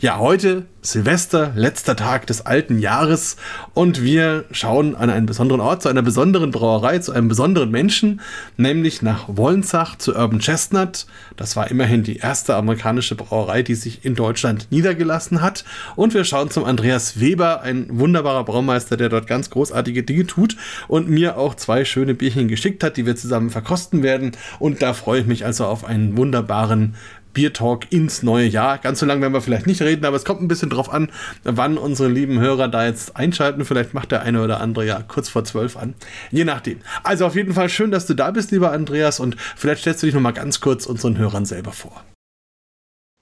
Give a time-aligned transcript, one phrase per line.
[0.00, 3.36] Ja, heute Silvester, letzter Tag des alten Jahres
[3.74, 8.20] und wir schauen an einen besonderen Ort, zu einer besonderen Brauerei, zu einem besonderen Menschen,
[8.56, 11.06] nämlich nach Wollensach zu Urban Chestnut.
[11.36, 15.64] Das war immerhin die erste amerikanische Brauerei, die sich in Deutschland niedergelassen hat.
[15.94, 20.56] Und wir schauen zum Andreas Weber, ein wunderbarer Braumeister, der dort ganz großartige Dinge tut
[20.88, 24.32] und mir auch zwei schöne Bierchen geschickt hat, die wir zusammen verkosten werden.
[24.58, 26.96] Und da freue ich mich also auf einen wunderbaren
[27.34, 28.78] Beer Talk ins neue Jahr.
[28.78, 31.10] Ganz so lange werden wir vielleicht nicht reden, aber es kommt ein bisschen drauf an,
[31.42, 33.64] wann unsere lieben Hörer da jetzt einschalten.
[33.64, 35.94] Vielleicht macht der eine oder andere ja kurz vor zwölf an.
[36.30, 36.80] Je nachdem.
[37.02, 40.06] Also auf jeden Fall schön, dass du da bist, lieber Andreas, und vielleicht stellst du
[40.06, 42.04] dich nochmal ganz kurz unseren Hörern selber vor.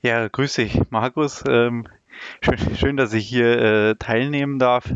[0.02, 1.45] Ja, grüß dich, Markus.
[1.49, 1.87] Ähm,
[2.43, 4.93] schön, schön, dass ich hier äh, teilnehmen darf.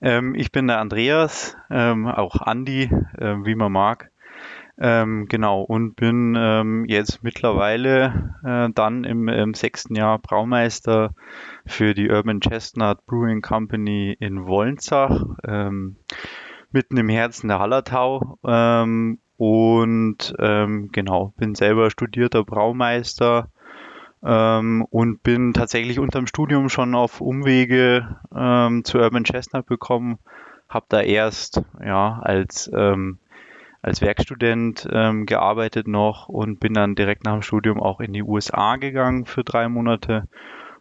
[0.00, 4.11] Ähm, ich bin der Andreas, ähm, auch Andi, äh, wie man mag.
[4.84, 11.14] Ähm, genau, und bin ähm, jetzt mittlerweile äh, dann im, im, sechsten Jahr Braumeister
[11.64, 15.98] für die Urban Chestnut Brewing Company in Wollensach, ähm,
[16.72, 18.38] mitten im Herzen der Hallertau.
[18.44, 23.50] Ähm, und ähm, genau, bin selber studierter Braumeister
[24.24, 30.18] ähm, und bin tatsächlich unterm Studium schon auf Umwege zu Urban Chestnut bekommen.
[30.68, 33.20] Habe da erst ja als ähm,
[33.82, 38.22] als Werkstudent ähm, gearbeitet noch und bin dann direkt nach dem Studium auch in die
[38.22, 40.28] USA gegangen für drei Monate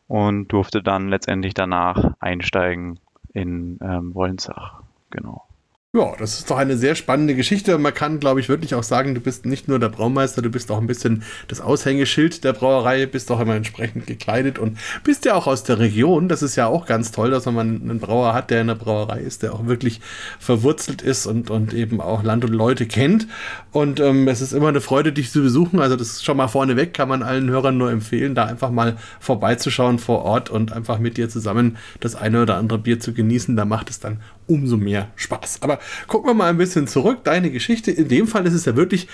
[0.07, 2.99] und durfte dann letztendlich danach einsteigen
[3.33, 4.83] in ähm, Wollensach.
[5.09, 5.45] Genau.
[5.93, 7.77] Ja, das ist doch eine sehr spannende Geschichte.
[7.77, 10.71] Man kann, glaube ich, wirklich auch sagen, du bist nicht nur der Braumeister, du bist
[10.71, 15.33] auch ein bisschen das Aushängeschild der Brauerei, bist auch immer entsprechend gekleidet und bist ja
[15.33, 16.29] auch aus der Region.
[16.29, 19.19] Das ist ja auch ganz toll, dass man einen Brauer hat, der in der Brauerei
[19.19, 19.99] ist, der auch wirklich
[20.39, 23.27] verwurzelt ist und, und eben auch Land und Leute kennt.
[23.73, 25.81] Und ähm, es ist immer eine Freude, dich zu besuchen.
[25.81, 28.95] Also das ist schon mal vorneweg, kann man allen Hörern nur empfehlen, da einfach mal
[29.19, 33.57] vorbeizuschauen vor Ort und einfach mit dir zusammen das eine oder andere Bier zu genießen.
[33.57, 35.59] Da macht es dann umso mehr Spaß.
[35.61, 37.23] Aber gucken wir mal ein bisschen zurück.
[37.23, 39.07] Deine Geschichte, in dem Fall ist es ja wirklich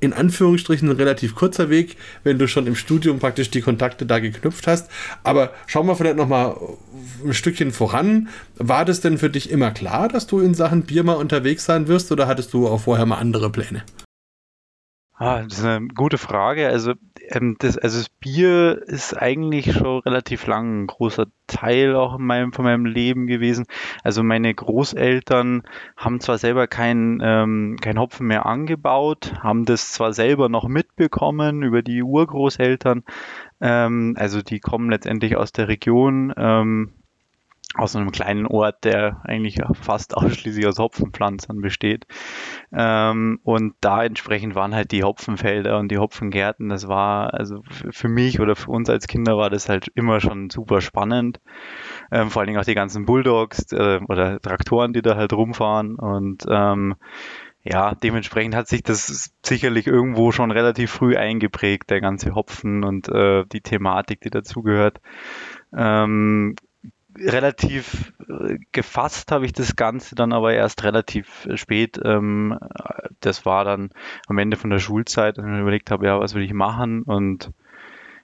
[0.00, 4.18] in Anführungsstrichen ein relativ kurzer Weg, wenn du schon im Studium praktisch die Kontakte da
[4.18, 4.90] geknüpft hast.
[5.22, 6.56] Aber schauen wir vielleicht noch mal
[7.24, 8.28] ein Stückchen voran.
[8.56, 11.86] War das denn für dich immer klar, dass du in Sachen Bier mal unterwegs sein
[11.86, 13.84] wirst oder hattest du auch vorher mal andere Pläne?
[15.14, 16.66] Ah, das ist eine gute Frage.
[16.68, 16.94] Also,
[17.30, 22.26] ähm, das, also das Bier ist eigentlich schon relativ lang ein großer Teil auch in
[22.26, 23.66] meinem, von meinem Leben gewesen.
[24.02, 25.62] Also meine Großeltern
[25.96, 31.62] haben zwar selber kein, ähm, kein Hopfen mehr angebaut, haben das zwar selber noch mitbekommen
[31.62, 33.04] über die Urgroßeltern.
[33.60, 36.32] Ähm, also die kommen letztendlich aus der Region.
[36.36, 36.92] Ähm,
[37.76, 42.06] aus einem kleinen Ort, der eigentlich fast ausschließlich aus Hopfenpflanzen besteht.
[42.72, 48.08] Ähm, und da entsprechend waren halt die Hopfenfelder und die Hopfengärten, das war, also für
[48.08, 51.40] mich oder für uns als Kinder war das halt immer schon super spannend.
[52.10, 55.96] Ähm, vor allen Dingen auch die ganzen Bulldogs äh, oder Traktoren, die da halt rumfahren
[55.96, 56.96] und ähm,
[57.62, 63.08] ja, dementsprechend hat sich das sicherlich irgendwo schon relativ früh eingeprägt, der ganze Hopfen und
[63.10, 64.98] äh, die Thematik, die dazugehört.
[65.76, 66.56] Ähm,
[67.20, 72.00] relativ äh, gefasst habe ich das Ganze dann aber erst relativ spät.
[72.04, 72.58] Ähm,
[73.20, 73.90] das war dann
[74.26, 77.02] am Ende von der Schulzeit, als ich mir überlegt habe, ja, was will ich machen?
[77.02, 77.52] Und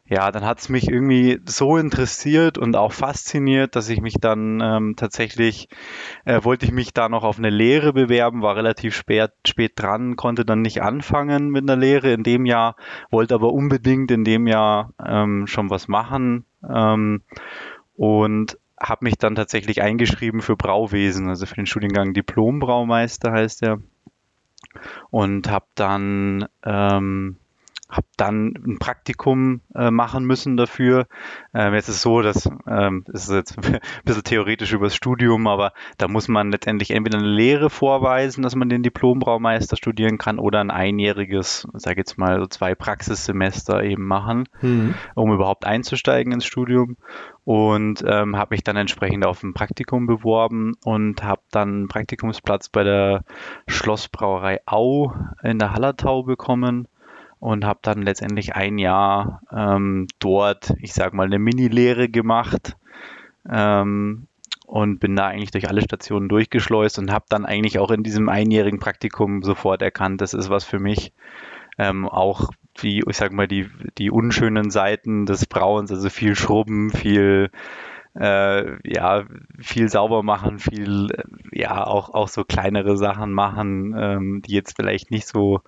[0.09, 4.61] ja, dann hat es mich irgendwie so interessiert und auch fasziniert, dass ich mich dann
[4.63, 5.69] ähm, tatsächlich,
[6.25, 10.15] äh, wollte ich mich da noch auf eine Lehre bewerben, war relativ spät, spät dran,
[10.15, 12.77] konnte dann nicht anfangen mit einer Lehre in dem Jahr,
[13.11, 16.45] wollte aber unbedingt in dem Jahr ähm, schon was machen.
[16.69, 17.23] Ähm,
[17.97, 23.79] und habe mich dann tatsächlich eingeschrieben für Brauwesen, also für den Studiengang Diplom-Braumeister heißt er.
[25.11, 27.37] Und habe dann ähm,
[27.89, 31.07] habe dann ein Praktikum äh, machen müssen dafür.
[31.55, 35.47] Ähm, jetzt ist es so, dass ähm, das ist jetzt ein bisschen theoretisch übers Studium,
[35.47, 40.39] aber da muss man letztendlich entweder eine Lehre vorweisen, dass man den Diplombraumeister studieren kann,
[40.39, 44.95] oder ein einjähriges, sage jetzt mal so zwei Praxissemester eben machen, mhm.
[45.15, 46.97] um überhaupt einzusteigen ins Studium.
[47.47, 52.69] Und ähm, habe mich dann entsprechend auf ein Praktikum beworben und habe dann einen Praktikumsplatz
[52.69, 53.23] bei der
[53.69, 55.13] Schlossbrauerei Au
[55.45, 56.89] in der Hallertau bekommen
[57.39, 62.77] und habe dann letztendlich ein Jahr ähm, dort, ich sag mal, eine Mini-Lehre gemacht
[63.49, 64.27] ähm,
[64.67, 68.29] und bin da eigentlich durch alle Stationen durchgeschleust und habe dann eigentlich auch in diesem
[68.29, 71.13] einjährigen Praktikum sofort erkannt, das ist was für mich.
[71.79, 72.51] Ähm, auch
[72.83, 73.69] die, ich sag mal, die,
[73.99, 77.51] die unschönen Seiten des Brauens, also viel Schrubben, viel
[78.19, 79.25] äh, ja,
[79.59, 84.77] viel sauber machen, viel, äh, ja, auch, auch so kleinere Sachen machen, ähm, die jetzt
[84.77, 85.61] vielleicht nicht so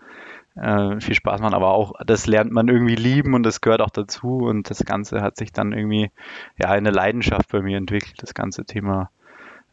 [0.57, 3.91] äh, viel Spaß machen, aber auch das lernt man irgendwie lieben und das gehört auch
[3.91, 6.11] dazu und das Ganze hat sich dann irgendwie,
[6.59, 9.11] ja, eine Leidenschaft bei mir entwickelt, das ganze Thema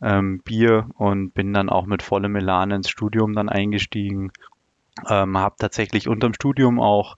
[0.01, 4.31] ähm, Bier und bin dann auch mit vollem Elan ins Studium dann eingestiegen.
[5.09, 7.17] Ähm, habe tatsächlich unterm Studium auch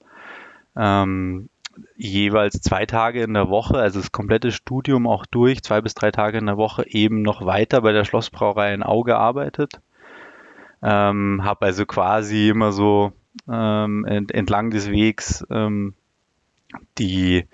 [0.78, 1.50] ähm,
[1.96, 6.12] jeweils zwei Tage in der Woche, also das komplette Studium auch durch, zwei bis drei
[6.12, 9.82] Tage in der Woche eben noch weiter bei der Schlossbrauerei in Au gearbeitet.
[10.82, 13.12] Ähm, habe also quasi immer so
[13.50, 15.96] ähm, ent entlang des Wegs ähm,
[16.98, 17.46] die,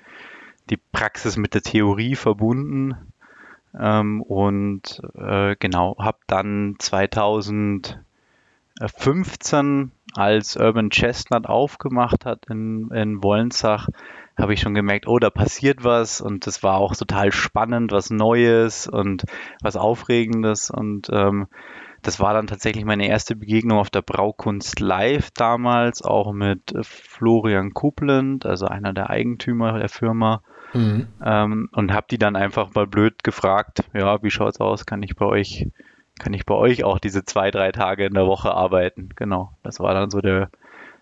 [0.69, 2.95] die Praxis mit der Theorie verbunden
[3.79, 6.75] ähm, und äh, genau, habe dann
[8.79, 13.89] 2015 als Urban Chestnut aufgemacht hat in, in Wollensach,
[14.37, 18.09] habe ich schon gemerkt, oh, da passiert was und das war auch total spannend, was
[18.09, 19.25] Neues und
[19.61, 21.47] was Aufregendes und ähm,
[22.03, 27.73] das war dann tatsächlich meine erste Begegnung auf der Braukunst Live damals, auch mit Florian
[27.73, 30.41] Kupland, also einer der Eigentümer der Firma.
[30.73, 31.07] Mhm.
[31.23, 34.85] Ähm, und habe die dann einfach mal blöd gefragt, ja, wie schaut's aus?
[34.85, 35.69] Kann ich bei euch
[36.19, 39.09] kann ich bei euch auch diese zwei, drei Tage in der Woche arbeiten.
[39.15, 40.49] Genau, das war dann so der,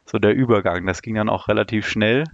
[0.06, 0.86] so der Übergang.
[0.86, 2.26] Das ging dann auch relativ schnell,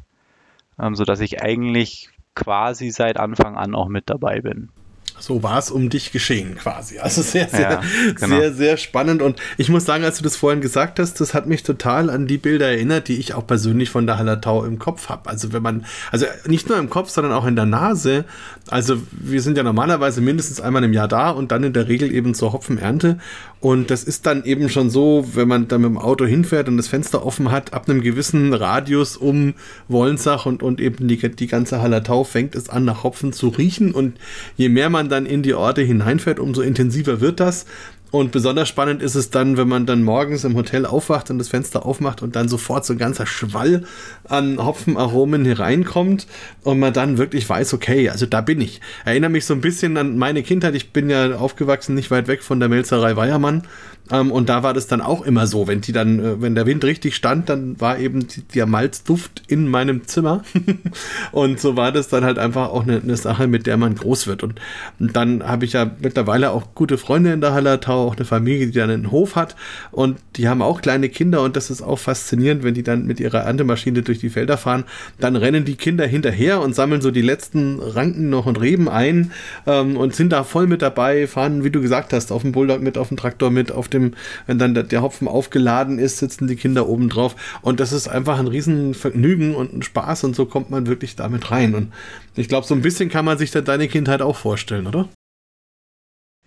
[0.79, 4.69] ähm, sodass ich eigentlich quasi seit Anfang an auch mit dabei bin.
[5.19, 6.99] So war es um dich geschehen quasi.
[6.99, 7.81] Also sehr, sehr, ja,
[8.13, 8.39] genau.
[8.39, 9.21] sehr, sehr spannend.
[9.21, 12.27] Und ich muss sagen, als du das vorhin gesagt hast, das hat mich total an
[12.27, 15.29] die Bilder erinnert, die ich auch persönlich von der Hallertau im Kopf habe.
[15.29, 18.25] Also wenn man, also nicht nur im Kopf, sondern auch in der Nase.
[18.69, 22.13] Also wir sind ja normalerweise mindestens einmal im Jahr da und dann in der Regel
[22.13, 23.17] eben zur Hopfenernte.
[23.59, 26.77] Und das ist dann eben schon so, wenn man dann mit dem Auto hinfährt und
[26.77, 29.55] das Fenster offen hat, ab einem gewissen Radius um
[29.87, 33.93] Wollensach und, und eben die, die ganze Hallertau fängt es an, nach Hopfen zu riechen.
[33.93, 34.17] Und
[34.57, 37.65] je mehr man dann in die Orte hineinfährt, umso intensiver wird das.
[38.11, 41.49] Und besonders spannend ist es dann, wenn man dann morgens im Hotel aufwacht und das
[41.49, 43.83] Fenster aufmacht und dann sofort so ein ganzer Schwall
[44.23, 46.27] an Hopfenaromen hereinkommt
[46.63, 48.81] und man dann wirklich weiß, okay, also da bin ich.
[49.03, 50.75] Erinnere mich so ein bisschen an meine Kindheit.
[50.75, 53.63] Ich bin ja aufgewachsen nicht weit weg von der Melzerei Weiermann
[54.11, 56.65] ähm, und da war das dann auch immer so, wenn die dann, äh, wenn der
[56.65, 60.43] Wind richtig stand, dann war eben die, der Malzduft in meinem Zimmer.
[61.31, 64.27] und so war das dann halt einfach auch eine, eine Sache, mit der man groß
[64.27, 64.43] wird.
[64.43, 64.59] Und,
[64.99, 68.67] und dann habe ich ja mittlerweile auch gute Freunde in der Hallertau, auch eine Familie,
[68.67, 69.55] die dann einen Hof hat.
[69.91, 73.19] Und die haben auch kleine Kinder und das ist auch faszinierend, wenn die dann mit
[73.19, 74.85] ihrer Erntemaschine durch die Felder fahren.
[75.19, 79.31] Dann rennen die Kinder hinterher und sammeln so die letzten Ranken noch und Reben ein
[79.65, 82.81] ähm, und sind da voll mit dabei, fahren, wie du gesagt hast, auf dem Bulldog
[82.81, 84.13] mit, auf dem Traktor mit, auf dem
[84.45, 87.35] wenn dann der, der Hopfen aufgeladen ist, sitzen die Kinder oben drauf.
[87.61, 91.51] Und das ist einfach ein Riesenvergnügen und ein Spaß und so kommt man wirklich damit
[91.51, 91.75] rein.
[91.75, 91.93] Und
[92.35, 95.09] ich glaube, so ein bisschen kann man sich da deine Kindheit auch vorstellen, oder?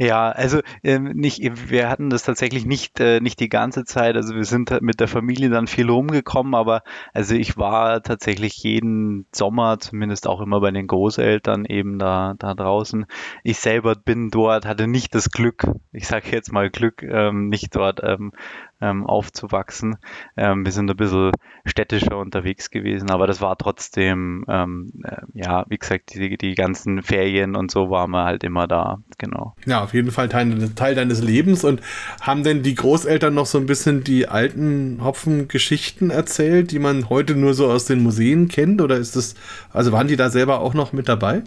[0.02, 4.16] Ja, also ähm, nicht, wir hatten das tatsächlich nicht, äh, nicht die ganze Zeit.
[4.16, 6.82] Also wir sind mit der Familie dann viel rumgekommen, aber
[7.12, 12.54] also ich war tatsächlich jeden Sommer, zumindest auch immer bei den Großeltern eben da, da
[12.54, 13.04] draußen.
[13.44, 17.76] Ich selber bin dort, hatte nicht das Glück, ich sage jetzt mal Glück, ähm, nicht
[17.76, 18.32] dort ähm,
[18.80, 19.96] ähm, aufzuwachsen.
[20.36, 21.32] Ähm, wir sind ein bisschen
[21.64, 27.02] städtischer unterwegs gewesen, aber das war trotzdem, ähm, äh, ja, wie gesagt, die, die ganzen
[27.02, 29.54] Ferien und so waren wir halt immer da, genau.
[29.66, 31.80] Ja, auf jeden Fall Teil, Teil deines Lebens und
[32.20, 37.34] haben denn die Großeltern noch so ein bisschen die alten Hopfengeschichten erzählt, die man heute
[37.34, 39.34] nur so aus den Museen kennt oder ist das,
[39.72, 41.42] also waren die da selber auch noch mit dabei?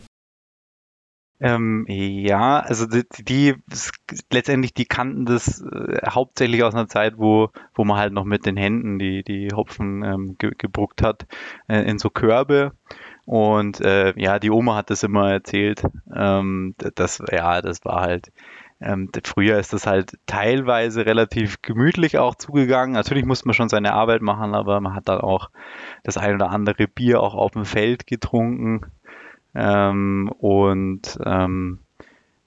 [1.44, 3.56] Ähm, ja, also die, die,
[4.32, 8.46] letztendlich die kannten das äh, hauptsächlich aus einer Zeit, wo, wo man halt noch mit
[8.46, 11.26] den Händen die, die Hopfen ähm, ge, gebruckt hat
[11.68, 12.72] äh, in so Körbe.
[13.26, 15.84] Und äh, ja, die Oma hat das immer erzählt.
[16.16, 18.32] Ähm, das, ja, das war halt.
[18.80, 22.94] Ähm, früher ist das halt teilweise relativ gemütlich auch zugegangen.
[22.94, 25.50] Natürlich musste man schon seine Arbeit machen, aber man hat dann auch
[26.04, 28.82] das ein oder andere Bier auch auf dem Feld getrunken.
[29.56, 31.80] Ähm, und ähm,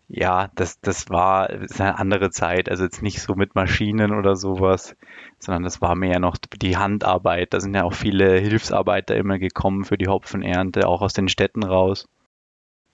[0.08, 2.68] ja, das, das war das eine andere Zeit.
[2.68, 4.96] Also jetzt nicht so mit Maschinen oder sowas,
[5.38, 7.52] sondern das war mehr noch die Handarbeit.
[7.54, 11.64] Da sind ja auch viele Hilfsarbeiter immer gekommen für die Hopfenernte, auch aus den Städten
[11.64, 12.08] raus.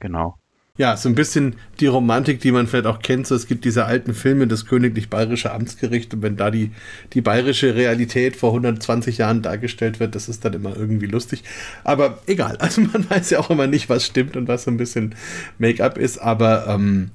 [0.00, 0.38] Genau.
[0.82, 3.28] Ja, so ein bisschen die Romantik, die man vielleicht auch kennt.
[3.28, 6.12] So, es gibt diese alten Filme, das königlich-bayerische Amtsgericht.
[6.12, 6.72] Und wenn da die,
[7.12, 11.44] die bayerische Realität vor 120 Jahren dargestellt wird, das ist dann immer irgendwie lustig.
[11.84, 12.56] Aber egal.
[12.62, 15.14] Also man weiß ja auch immer nicht, was stimmt und was so ein bisschen
[15.58, 16.18] Make-up ist.
[16.18, 17.12] Aber ähm,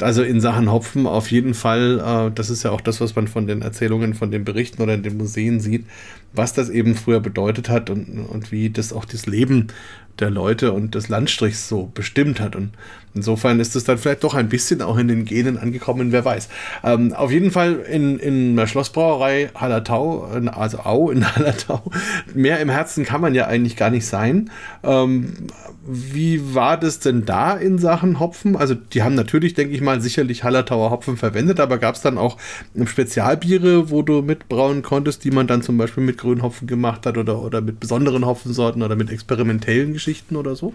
[0.00, 3.28] also in Sachen Hopfen auf jeden Fall, äh, das ist ja auch das, was man
[3.28, 5.84] von den Erzählungen, von den Berichten oder in den Museen sieht,
[6.32, 9.66] was das eben früher bedeutet hat und, und wie das auch das Leben
[10.20, 12.56] der Leute und des Landstrichs so bestimmt hat.
[12.56, 12.70] Und
[13.14, 16.48] Insofern ist es dann vielleicht doch ein bisschen auch in den Genen angekommen, wer weiß.
[16.84, 21.82] Ähm, auf jeden Fall in, in der Schlossbrauerei Hallertau, also Au in Hallertau,
[22.34, 24.50] mehr im Herzen kann man ja eigentlich gar nicht sein.
[24.82, 25.32] Ähm,
[25.86, 28.54] wie war das denn da in Sachen Hopfen?
[28.54, 32.18] Also die haben natürlich, denke ich mal, sicherlich Hallertauer Hopfen verwendet, aber gab es dann
[32.18, 32.36] auch
[32.84, 37.42] Spezialbiere, wo du mitbrauen konntest, die man dann zum Beispiel mit Grünhopfen gemacht hat oder,
[37.42, 40.74] oder mit besonderen Hopfensorten oder mit experimentellen Geschichten oder so?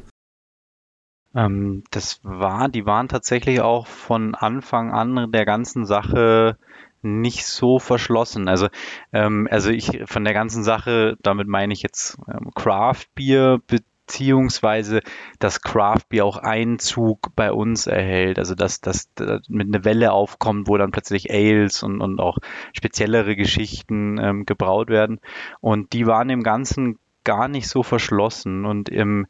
[1.35, 6.57] Ähm, das war, die waren tatsächlich auch von Anfang an der ganzen Sache
[7.01, 8.47] nicht so verschlossen.
[8.47, 8.67] Also,
[9.13, 15.01] ähm, also ich von der ganzen Sache, damit meine ich jetzt ähm, Craft Beer beziehungsweise
[15.39, 18.39] dass Craft Beer auch Einzug bei uns erhält.
[18.39, 19.09] Also dass das
[19.47, 22.37] mit einer Welle aufkommt, wo dann plötzlich Ales und, und auch
[22.73, 25.19] speziellere Geschichten ähm, gebraut werden.
[25.59, 28.65] Und die waren im Ganzen gar nicht so verschlossen.
[28.65, 29.27] Und im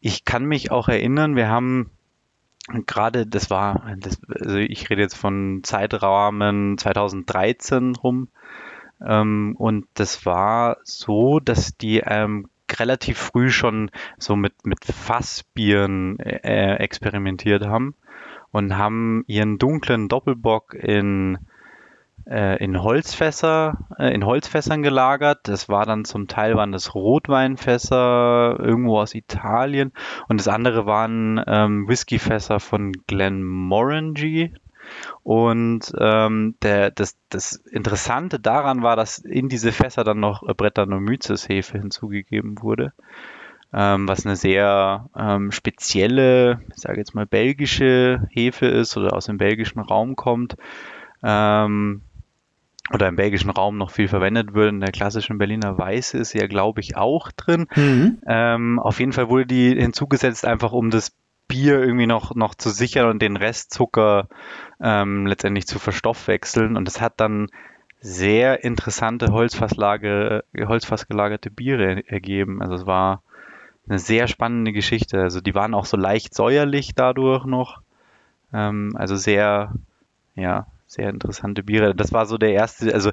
[0.00, 1.90] ich kann mich auch erinnern, wir haben
[2.86, 8.28] gerade, das war, das, also ich rede jetzt von Zeitrahmen 2013 rum,
[9.04, 16.18] ähm, und das war so, dass die ähm, relativ früh schon so mit, mit Fassbieren
[16.18, 17.94] äh, experimentiert haben
[18.50, 21.38] und haben ihren dunklen Doppelbock in äh,
[22.62, 25.40] in Holzfässer, äh, in Holzfässern gelagert.
[25.44, 29.92] Das war dann zum Teil waren das Rotweinfässer irgendwo aus Italien
[30.28, 34.52] und das andere waren ähm, Whiskyfässer von Glenmorangie.
[35.22, 41.78] Und ähm, der, das, das Interessante daran war, dass in diese Fässer dann noch Brettanomyces-Hefe
[41.78, 42.92] hinzugegeben wurde,
[43.72, 49.26] ähm, was eine sehr ähm, spezielle, ich sage jetzt mal belgische Hefe ist oder aus
[49.26, 50.56] dem belgischen Raum kommt.
[51.22, 52.02] Ähm,
[52.92, 54.70] oder im belgischen Raum noch viel verwendet wird.
[54.70, 57.66] In der klassischen Berliner Weiße ist ja, glaube ich, auch drin.
[57.76, 58.18] Mhm.
[58.26, 61.12] Ähm, auf jeden Fall wurde die hinzugesetzt, einfach um das
[61.48, 64.28] Bier irgendwie noch, noch zu sichern und den Restzucker
[64.80, 66.76] ähm, letztendlich zu verstoffwechseln.
[66.76, 67.48] Und das hat dann
[68.00, 72.62] sehr interessante Holzfasslage, Holzfassgelagerte Biere ergeben.
[72.62, 73.22] Also es war
[73.88, 75.20] eine sehr spannende Geschichte.
[75.20, 77.80] Also die waren auch so leicht säuerlich dadurch noch.
[78.52, 79.72] Ähm, also sehr,
[80.34, 81.94] ja, sehr interessante Biere.
[81.94, 83.10] Das war so der erste, also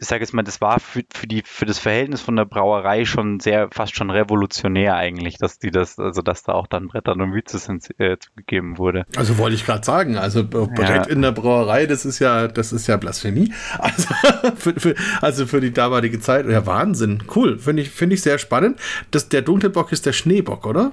[0.00, 3.04] ich sage jetzt mal, das war für, für, die, für das Verhältnis von der Brauerei
[3.04, 7.20] schon sehr, fast schon revolutionär eigentlich, dass die das, also dass da auch dann Brettern
[7.20, 9.04] und Wizes äh, zugegeben wurde.
[9.16, 11.02] Also wollte ich gerade sagen, also Brett ja.
[11.04, 13.52] in der Brauerei, das ist ja, das ist ja Blasphemie.
[13.80, 14.08] Also
[14.56, 18.38] für, für, also für die damalige Zeit, ja Wahnsinn, cool, finde ich, finde ich sehr
[18.38, 18.78] spannend.
[19.10, 20.92] Das, der dunkle Bock ist der Schneebock, oder?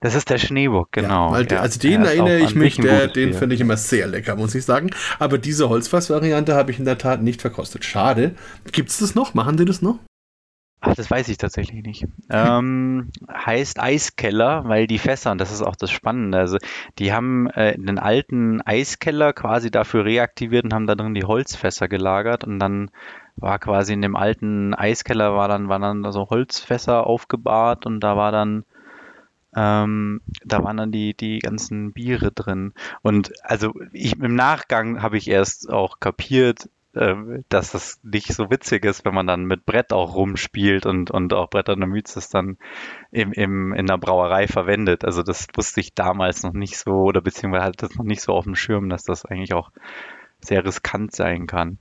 [0.00, 1.34] Das ist der Schneebock, genau.
[1.34, 4.54] Ja, ja, also den erinnere ich mich, der, den finde ich immer sehr lecker, muss
[4.54, 4.90] ich sagen.
[5.18, 7.84] Aber diese Holzfass-Variante habe ich in der Tat nicht verkostet.
[7.84, 8.34] Schade.
[8.72, 9.34] Gibt es das noch?
[9.34, 9.98] Machen Sie das noch?
[10.80, 12.06] Ach, das weiß ich tatsächlich nicht.
[12.30, 16.58] ähm, heißt Eiskeller, weil die Fässer, und das ist auch das Spannende, also
[16.98, 21.88] die haben äh, einen alten Eiskeller quasi dafür reaktiviert und haben da drin die Holzfässer
[21.88, 22.90] gelagert und dann
[23.36, 28.16] war quasi in dem alten Eiskeller war dann, waren dann so Holzfässer aufgebahrt und da
[28.16, 28.64] war dann
[29.56, 32.74] ähm, da waren dann die, die ganzen Biere drin.
[33.02, 37.14] Und also ich, im Nachgang habe ich erst auch kapiert, äh,
[37.48, 41.32] dass das nicht so witzig ist, wenn man dann mit Brett auch rumspielt und, und
[41.32, 42.58] auch Brettanomyces dann
[43.10, 45.06] im, im, in der Brauerei verwendet.
[45.06, 48.34] Also das wusste ich damals noch nicht so oder beziehungsweise hatte das noch nicht so
[48.34, 49.72] auf dem Schirm, dass das eigentlich auch
[50.40, 51.78] sehr riskant sein kann.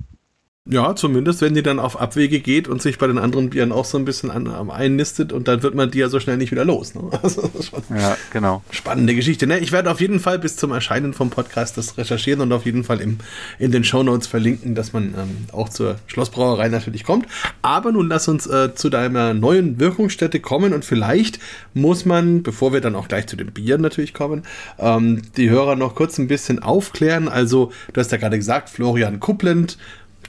[0.68, 3.86] Ja, zumindest wenn die dann auf Abwege geht und sich bei den anderen Bieren auch
[3.86, 6.66] so ein bisschen an, einnistet und dann wird man die ja so schnell nicht wieder
[6.66, 6.96] los.
[6.96, 7.04] Ne?
[7.22, 7.52] Also,
[7.96, 8.64] ja, genau.
[8.72, 9.46] Spannende Geschichte.
[9.46, 9.60] Ne?
[9.60, 12.84] Ich werde auf jeden Fall bis zum Erscheinen vom Podcast das recherchieren und auf jeden
[12.84, 13.20] Fall im,
[13.60, 17.28] in den Show Notes verlinken, dass man ähm, auch zur Schlossbrauerei natürlich kommt.
[17.62, 21.38] Aber nun lass uns äh, zu deiner neuen Wirkungsstätte kommen und vielleicht
[21.76, 24.42] muss man, bevor wir dann auch gleich zu den Bieren natürlich kommen,
[24.80, 27.28] ähm, die Hörer noch kurz ein bisschen aufklären.
[27.28, 29.78] Also, du hast ja gerade gesagt, Florian Kupplend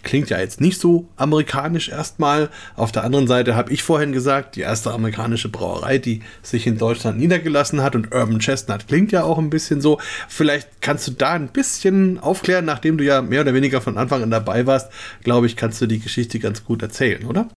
[0.06, 2.48] klingt ja jetzt nicht so amerikanisch erstmal.
[2.76, 6.78] Auf der anderen Seite habe ich vorhin gesagt, die erste amerikanische Brauerei, die sich in
[6.78, 9.98] Deutschland niedergelassen hat und Urban Chestnut klingt ja auch ein bisschen so.
[10.28, 14.22] Vielleicht kannst du da ein bisschen aufklären, nachdem du ja mehr oder weniger von Anfang
[14.22, 14.92] an dabei warst,
[15.25, 17.48] glaube ich, kannst du die Geschichte ganz gut erzählen, oder?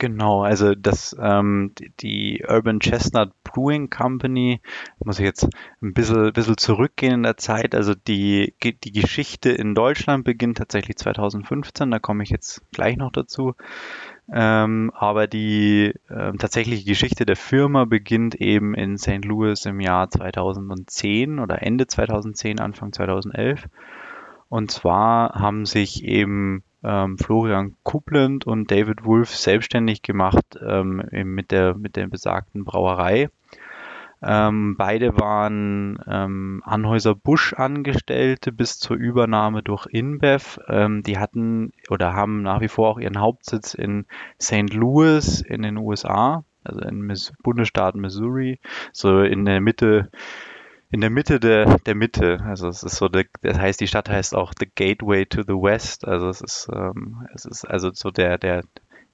[0.00, 4.62] Genau, also das, ähm, die Urban Chestnut Brewing Company,
[5.04, 5.46] muss ich jetzt
[5.82, 7.74] ein bisschen, bisschen zurückgehen in der Zeit.
[7.74, 13.12] Also die, die Geschichte in Deutschland beginnt tatsächlich 2015, da komme ich jetzt gleich noch
[13.12, 13.56] dazu.
[14.32, 19.26] Ähm, aber die ähm, tatsächliche Geschichte der Firma beginnt eben in St.
[19.26, 23.68] Louis im Jahr 2010 oder Ende 2010, Anfang 2011.
[24.48, 31.50] Und zwar haben sich eben ähm, Florian Kupland und David Wolf selbstständig gemacht ähm, mit,
[31.50, 33.28] der, mit der besagten Brauerei.
[34.22, 40.58] Ähm, beide waren ähm, Anhäuser-Busch-Angestellte bis zur Übernahme durch InBev.
[40.68, 44.04] Ähm, die hatten oder haben nach wie vor auch ihren Hauptsitz in
[44.40, 44.74] St.
[44.74, 47.10] Louis in den USA, also im
[47.42, 48.60] Bundesstaat Missouri,
[48.92, 50.10] so in der Mitte
[50.90, 52.40] in der Mitte der, der Mitte.
[52.44, 55.54] Also es ist so, der, das heißt, die Stadt heißt auch The Gateway to the
[55.54, 56.06] West.
[56.06, 58.64] Also es ist, ähm, es ist also so der, der,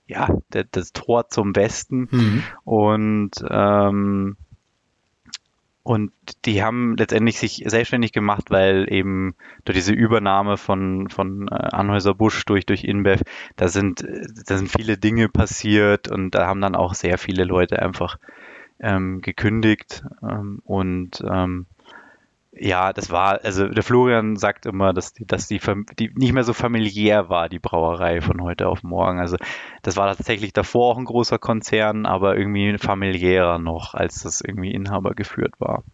[0.07, 2.09] ja, der, das Tor zum Westen.
[2.11, 2.43] Mhm.
[2.65, 4.37] Und ähm,
[5.87, 6.11] und
[6.45, 12.45] die haben letztendlich sich selbstständig gemacht, weil eben durch diese Übernahme von, von äh, Anhäuser-Busch
[12.45, 13.23] durch, durch InBev,
[13.55, 14.05] da sind,
[14.47, 18.19] da sind viele Dinge passiert und da haben dann auch sehr viele Leute einfach
[18.81, 21.67] ähm, gekündigt ähm, und ähm,
[22.59, 25.61] ja, das war, also der Florian sagt immer, dass die, dass die,
[25.99, 29.21] die nicht mehr so familiär war, die Brauerei von heute auf morgen.
[29.21, 29.37] Also
[29.83, 34.73] das war tatsächlich davor auch ein großer Konzern, aber irgendwie familiärer noch, als das irgendwie
[34.73, 35.85] Inhaber geführt war.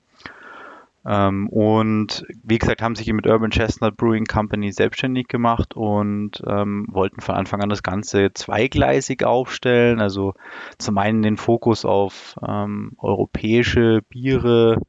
[1.04, 6.86] Ähm, und wie gesagt, haben sich mit Urban Chestnut Brewing Company selbstständig gemacht und ähm,
[6.90, 10.00] wollten von Anfang an das Ganze zweigleisig aufstellen.
[10.00, 10.34] Also
[10.78, 14.80] zum einen den Fokus auf ähm, europäische Biere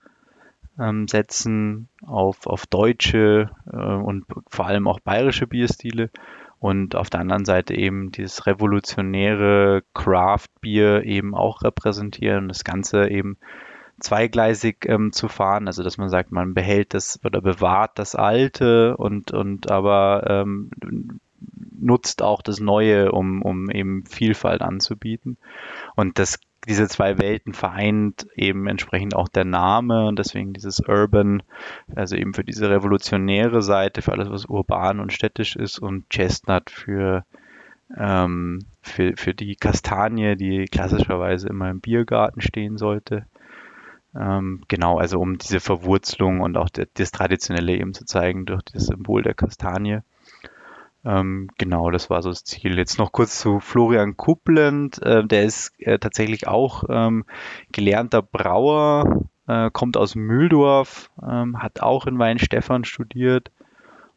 [0.79, 6.09] ähm, setzen, auf, auf deutsche äh, und vor allem auch bayerische Bierstile.
[6.59, 12.47] Und auf der anderen Seite eben dieses revolutionäre Craft-Bier eben auch repräsentieren.
[12.47, 13.37] Das Ganze eben
[14.03, 18.97] zweigleisig ähm, zu fahren, also dass man sagt, man behält das oder bewahrt das Alte
[18.97, 20.69] und, und aber ähm,
[21.79, 25.37] nutzt auch das Neue, um, um eben Vielfalt anzubieten.
[25.95, 31.43] Und das, diese zwei Welten vereint eben entsprechend auch der Name und deswegen dieses Urban,
[31.95, 36.69] also eben für diese revolutionäre Seite, für alles, was urban und städtisch ist und Chestnut
[36.69, 37.25] für
[37.97, 43.25] ähm, für, für die Kastanie, die klassischerweise immer im Biergarten stehen sollte.
[44.15, 48.85] Ähm, genau, also um diese Verwurzelung und auch das Traditionelle eben zu zeigen durch das
[48.85, 49.99] Symbol der Kastanie.
[51.05, 52.77] Ähm, genau, das war so das Ziel.
[52.77, 55.01] Jetzt noch kurz zu Florian Kupplend.
[55.01, 57.25] Äh, der ist äh, tatsächlich auch ähm,
[57.71, 63.51] gelernter Brauer, äh, kommt aus Mühldorf, ähm, hat auch in Weinstefan studiert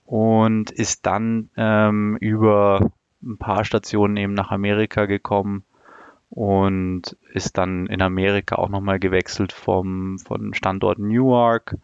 [0.05, 2.93] und ist dann ähm, über
[3.23, 5.65] ein paar Stationen eben nach Amerika gekommen
[6.31, 11.77] und ist dann in Amerika auch nochmal gewechselt vom, von Standort Newark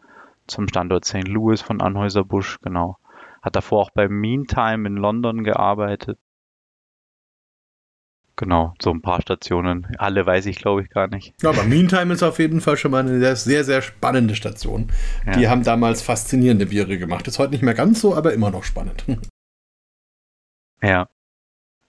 [0.46, 1.28] zum Standort St.
[1.28, 2.98] Louis von Anhäuser-Busch, genau.
[3.40, 6.18] Hat davor auch bei Meantime in London gearbeitet.
[8.37, 9.87] Genau, so ein paar Stationen.
[9.98, 11.35] Alle weiß ich, glaube ich, gar nicht.
[11.42, 14.90] Ja, aber Meantime ist auf jeden Fall schon mal eine sehr, sehr spannende Station.
[15.26, 15.33] Ja.
[15.33, 17.28] Die haben damals faszinierende Biere gemacht.
[17.28, 19.05] Ist heute nicht mehr ganz so, aber immer noch spannend.
[20.83, 21.09] Ja,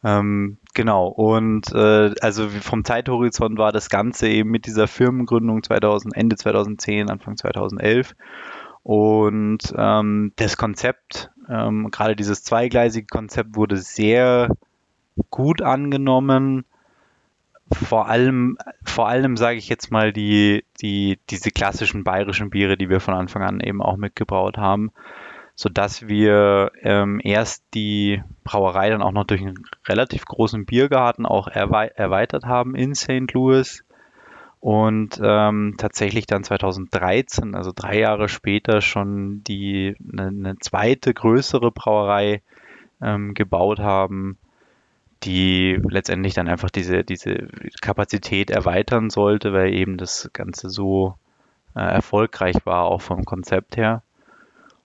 [0.04, 6.16] ähm, genau, und äh, also vom Zeithorizont war das Ganze eben mit dieser Firmengründung 2000,
[6.16, 8.14] Ende 2010, Anfang 2011.
[8.84, 14.50] Und ähm, das Konzept, ähm, gerade dieses zweigleisige Konzept, wurde sehr
[15.30, 16.66] gut angenommen.
[17.72, 22.90] Vor allem, vor allem sage ich jetzt mal die, die, diese klassischen bayerischen Biere, die
[22.90, 24.92] wir von Anfang an eben auch mitgebraut haben
[25.56, 31.48] sodass wir ähm, erst die Brauerei dann auch noch durch einen relativ großen Biergarten auch
[31.48, 33.32] erwei erweitert haben in St.
[33.34, 33.84] Louis
[34.60, 41.70] und ähm, tatsächlich dann 2013, also drei Jahre später, schon die eine, eine zweite größere
[41.72, 42.42] Brauerei
[43.02, 44.38] ähm, gebaut haben,
[45.24, 47.50] die letztendlich dann einfach diese, diese
[47.82, 51.16] Kapazität erweitern sollte, weil eben das Ganze so
[51.76, 54.02] äh, erfolgreich war, auch vom Konzept her.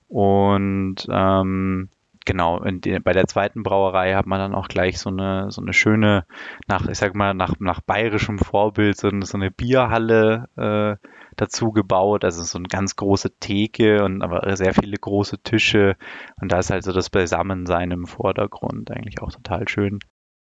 [0.09, 1.89] Und ähm,
[2.25, 5.73] genau, die, bei der zweiten Brauerei hat man dann auch gleich so eine, so eine
[5.73, 6.25] schöne,
[6.67, 11.73] nach, ich sag mal, nach, nach bayerischem Vorbild, so, eine, so eine Bierhalle äh, dazu
[11.73, 12.25] gebaut.
[12.25, 15.97] Also so eine ganz große Theke und aber sehr viele große Tische.
[16.41, 19.99] Und da ist halt so das Beisammensein im Vordergrund eigentlich auch total schön.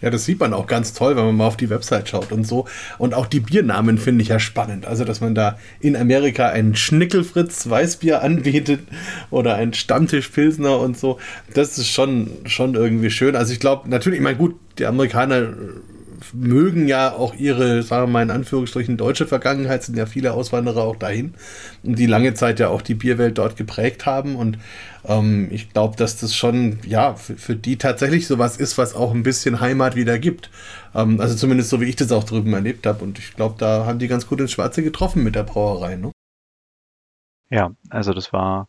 [0.01, 2.47] Ja, das sieht man auch ganz toll, wenn man mal auf die Website schaut und
[2.47, 2.69] so.
[2.99, 4.87] Und auch die Biernamen finde ich ja spannend.
[4.87, 8.83] Also, dass man da in Amerika ein Schnickelfritz Weißbier anbietet
[9.31, 11.19] oder ein Stammtisch Pilsner und so.
[11.53, 13.35] Das ist schon, schon irgendwie schön.
[13.35, 15.55] Also, ich glaube, natürlich, ich meine, gut, die Amerikaner
[16.33, 20.83] mögen ja auch ihre, sagen wir mal in Anführungsstrichen, deutsche Vergangenheit, sind ja viele Auswanderer
[20.83, 21.35] auch dahin
[21.83, 24.37] die lange Zeit ja auch die Bierwelt dort geprägt haben.
[24.37, 24.59] Und
[25.05, 29.15] ähm, ich glaube, dass das schon, ja, für, für, die tatsächlich sowas ist, was auch
[29.15, 30.51] ein bisschen Heimat wieder gibt.
[30.95, 33.05] Ähm, also zumindest so, wie ich das auch drüben erlebt habe.
[33.05, 36.13] Und ich glaube, da haben die ganz gut ins Schwarze getroffen mit der Brauerei, ne?
[37.51, 38.69] Ja, also das war,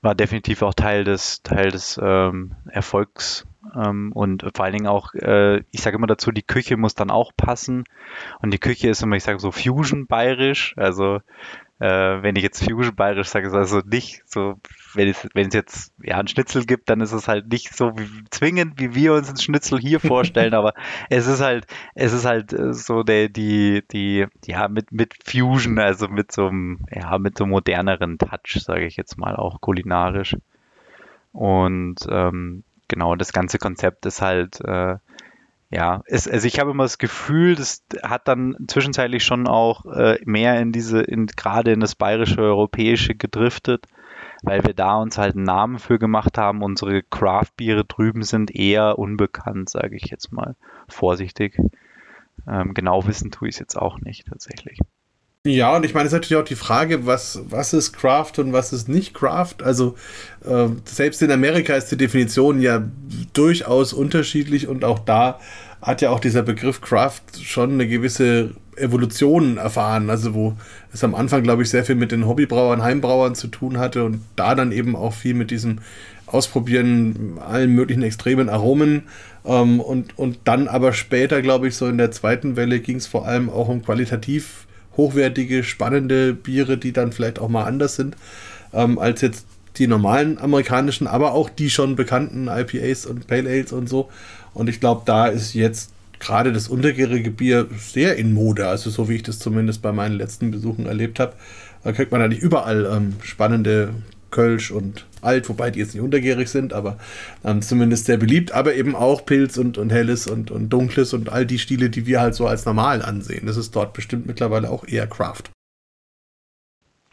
[0.00, 5.14] war definitiv auch Teil des, Teil des ähm, Erfolgs Ähm, und vor allen Dingen auch,
[5.14, 7.84] äh, ich sage immer dazu, die Küche muss dann auch passen.
[8.40, 10.74] Und die Küche ist immer, ich sage so Fusion bayerisch.
[10.76, 11.20] Also
[11.80, 14.56] äh, wenn ich jetzt Fusion bayerisch sage, ist also nicht so,
[14.94, 17.96] wenn es, wenn es jetzt ja ein Schnitzel gibt, dann ist es halt nicht so
[17.96, 20.74] wie, zwingend, wie wir uns ein Schnitzel hier vorstellen, aber
[21.08, 25.78] es ist halt, es ist halt äh, so der, die, die, ja, mit, mit Fusion,
[25.78, 30.36] also mit so einem, ja, mit so moderneren Touch, sage ich jetzt mal, auch kulinarisch.
[31.32, 34.96] Und ähm, genau, das ganze Konzept ist halt, äh,
[35.70, 40.18] ja, es, also ich habe immer das Gefühl, das hat dann zwischenzeitlich schon auch äh,
[40.24, 43.86] mehr in diese, in, gerade in das bayerische, europäische gedriftet,
[44.42, 46.62] weil wir da uns halt einen Namen für gemacht haben.
[46.62, 50.56] Unsere Craft-Biere drüben sind eher unbekannt, sage ich jetzt mal
[50.88, 51.58] vorsichtig.
[52.46, 54.78] Ähm, genau wissen tue ich es jetzt auch nicht tatsächlich.
[55.46, 58.52] Ja, und ich meine, es ist natürlich auch die Frage, was, was ist Craft und
[58.52, 59.56] was ist nicht Craft.
[59.62, 59.94] Also
[60.44, 62.82] äh, selbst in Amerika ist die Definition ja
[63.32, 65.38] durchaus unterschiedlich und auch da
[65.80, 70.10] hat ja auch dieser Begriff Craft schon eine gewisse Evolution erfahren.
[70.10, 70.54] Also wo
[70.92, 74.20] es am Anfang, glaube ich, sehr viel mit den Hobbybrauern, Heimbrauern zu tun hatte und
[74.36, 75.78] da dann eben auch viel mit diesem
[76.26, 79.04] Ausprobieren allen möglichen extremen Aromen.
[79.46, 83.06] Ähm, und, und dann aber später, glaube ich, so in der zweiten Welle ging es
[83.06, 84.66] vor allem auch um qualitativ
[84.98, 88.16] hochwertige, spannende Biere, die dann vielleicht auch mal anders sind
[88.72, 93.72] ähm, als jetzt die normalen amerikanischen, aber auch die schon bekannten IPAs und Pale Ales
[93.72, 94.08] und so.
[94.54, 98.66] Und ich glaube, da ist jetzt gerade das untergärige Bier sehr in Mode.
[98.66, 101.34] Also so wie ich das zumindest bei meinen letzten Besuchen erlebt habe.
[101.84, 103.94] Da kriegt man eigentlich überall ähm, spannende
[104.30, 106.98] Kölsch und Alt, wobei die jetzt nicht untergärig sind, aber
[107.44, 111.28] ähm, zumindest sehr beliebt, aber eben auch Pilz und, und Helles und, und Dunkles und
[111.28, 113.46] all die Stile, die wir halt so als normal ansehen.
[113.46, 115.50] Das ist dort bestimmt mittlerweile auch eher Craft.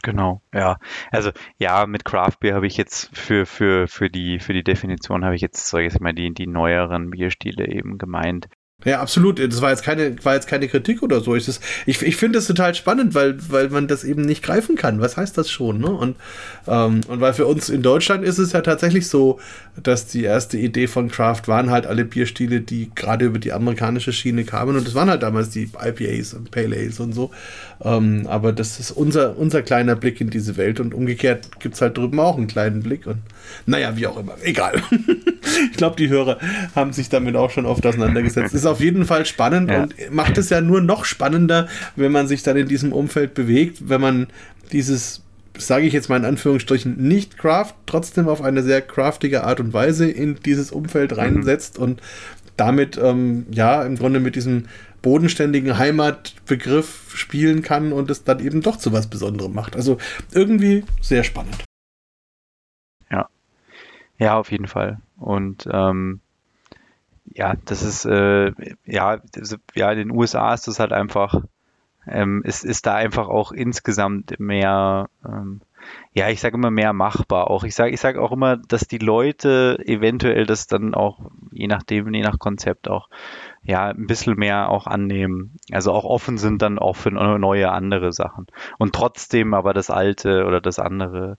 [0.03, 0.77] Genau, ja.
[1.09, 5.25] Also ja, mit Craft Beer habe ich jetzt für, für, für, die, für die Definition
[5.25, 8.47] habe ich jetzt, sag ich mal, die, die neueren Bierstile eben gemeint.
[8.83, 9.39] Ja, absolut.
[9.39, 11.33] Das war jetzt keine, war jetzt keine Kritik oder so.
[11.35, 11.47] Ich,
[11.85, 14.99] ich, ich finde das total spannend, weil, weil man das eben nicht greifen kann.
[14.99, 15.79] Was heißt das schon?
[15.79, 15.87] Ne?
[15.89, 16.17] Und,
[16.67, 19.39] ähm, und weil für uns in Deutschland ist es ja tatsächlich so,
[19.81, 24.11] dass die erste Idee von Craft waren halt alle Bierstile, die gerade über die amerikanische
[24.13, 24.75] Schiene kamen.
[24.75, 27.31] Und das waren halt damals die IPAs und Pale Ales und so.
[27.81, 30.79] Ähm, aber das ist unser, unser kleiner Blick in diese Welt.
[30.81, 33.07] Und umgekehrt gibt es halt drüben auch einen kleinen Blick.
[33.07, 33.19] Und
[33.65, 34.35] naja, wie auch immer.
[34.43, 34.83] Egal.
[35.71, 36.39] ich glaube, die Hörer
[36.75, 38.53] haben sich damit auch schon oft auseinandergesetzt.
[38.53, 39.83] Ist auf jeden Fall spannend ja.
[39.83, 43.89] und macht es ja nur noch spannender, wenn man sich dann in diesem Umfeld bewegt,
[43.89, 44.27] wenn man
[44.71, 45.21] dieses
[45.57, 49.71] sage ich jetzt mal in Anführungsstrichen, nicht Craft, trotzdem auf eine sehr craftige Art und
[49.71, 51.17] Weise in dieses Umfeld mhm.
[51.17, 51.83] reinsetzt mhm.
[51.83, 52.01] und
[52.57, 54.65] damit, ähm, ja, im Grunde mit diesem
[55.01, 59.75] bodenständigen Heimatbegriff spielen kann und es dann eben doch zu was Besonderem macht.
[59.75, 59.97] Also
[60.33, 61.63] irgendwie sehr spannend.
[64.17, 64.99] Ja, auf jeden Fall.
[65.17, 66.21] Und ähm,
[67.33, 68.51] ja, das ist, äh,
[68.85, 69.19] ja,
[69.75, 71.41] ja, in den USA ist das halt einfach,
[72.07, 75.61] ähm, es ist da einfach auch insgesamt mehr, ähm,
[76.13, 77.49] ja, ich sage immer mehr machbar.
[77.49, 81.19] Auch ich sage, ich sage auch immer, dass die Leute eventuell das dann auch,
[81.51, 83.09] je nachdem, je nach Konzept auch,
[83.63, 85.57] ja, ein bisschen mehr auch annehmen.
[85.71, 88.47] Also auch offen sind dann auch für neue andere Sachen.
[88.77, 91.37] Und trotzdem aber das Alte oder das andere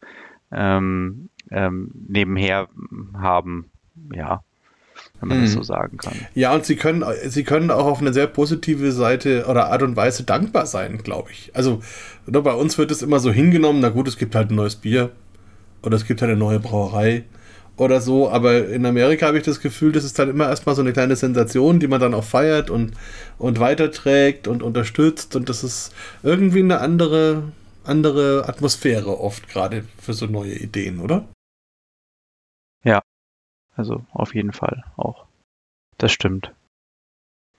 [0.52, 2.68] ähm, ähm, nebenher
[3.14, 3.70] haben,
[4.14, 4.42] ja,
[5.20, 5.44] wenn man mhm.
[5.44, 6.14] das so sagen kann.
[6.34, 9.96] Ja, und sie können, sie können auch auf eine sehr positive Seite oder Art und
[9.96, 11.50] Weise dankbar sein, glaube ich.
[11.54, 11.80] Also
[12.26, 15.10] bei uns wird es immer so hingenommen, na gut, es gibt halt ein neues Bier
[15.82, 17.24] oder es gibt halt eine neue Brauerei
[17.76, 20.80] oder so, aber in Amerika habe ich das Gefühl, das ist dann immer erstmal so
[20.80, 22.92] eine kleine Sensation, die man dann auch feiert und,
[23.38, 27.42] und weiterträgt und unterstützt und das ist irgendwie eine andere,
[27.84, 31.28] andere Atmosphäre oft gerade für so neue Ideen, oder?
[32.86, 33.02] Ja,
[33.74, 35.26] also auf jeden Fall auch.
[35.98, 36.54] Das stimmt.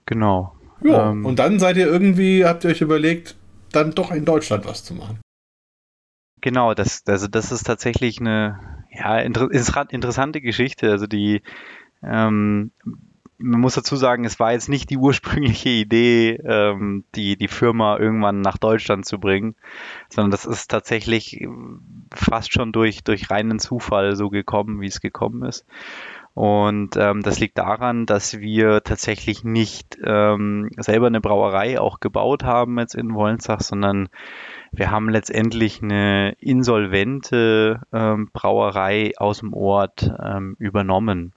[0.06, 0.56] Genau.
[0.82, 3.36] Ja, ähm, und dann seid ihr irgendwie, habt ihr euch überlegt,
[3.72, 5.20] dann doch in Deutschland was zu machen.
[6.40, 10.92] Genau, das, also das ist tatsächlich eine ja, inter interessante Geschichte.
[10.92, 11.42] Also die,
[12.02, 12.72] ähm,
[13.40, 17.98] man muss dazu sagen, es war jetzt nicht die ursprüngliche Idee, ähm, die, die Firma
[17.98, 19.56] irgendwann nach Deutschland zu bringen,
[20.10, 21.48] sondern das ist tatsächlich
[22.14, 25.66] fast schon durch, durch reinen Zufall so gekommen, wie es gekommen ist.
[26.34, 32.44] Und ähm, das liegt daran, dass wir tatsächlich nicht ähm, selber eine Brauerei auch gebaut
[32.44, 34.10] haben jetzt in Wollensach, sondern
[34.72, 41.34] wir haben letztendlich eine insolvente ähm, Brauerei aus dem Ort ähm, übernommen.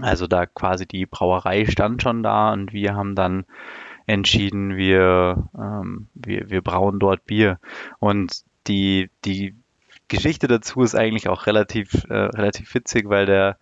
[0.00, 3.46] Also da quasi die Brauerei stand schon da und wir haben dann
[4.06, 7.58] entschieden, wir, ähm, wir, wir brauen dort Bier.
[7.98, 9.54] Und die, die
[10.08, 13.58] Geschichte dazu ist eigentlich auch relativ, äh, relativ witzig, weil der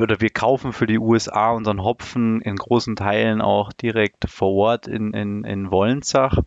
[0.00, 4.86] oder wir kaufen für die USA unseren Hopfen in großen Teilen auch direkt vor Ort
[4.86, 6.38] in, in, in Wollensach.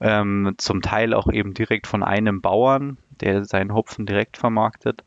[0.00, 5.04] Ähm, zum Teil auch eben direkt von einem Bauern, der seinen Hopfen direkt vermarktet.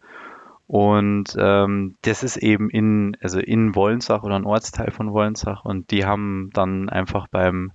[0.71, 5.65] Und ähm, das ist eben in, also in Wollensach oder ein Ortsteil von Wollensach.
[5.65, 7.73] Und die haben dann einfach beim,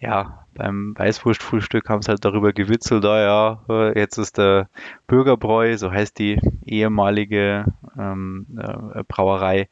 [0.00, 4.68] ja, beim Weißwurstfrühstück haben sie halt darüber gewitzelt, ah ja, jetzt ist der
[5.06, 9.68] Bürgerbräu, so heißt die ehemalige ähm, äh, Brauerei,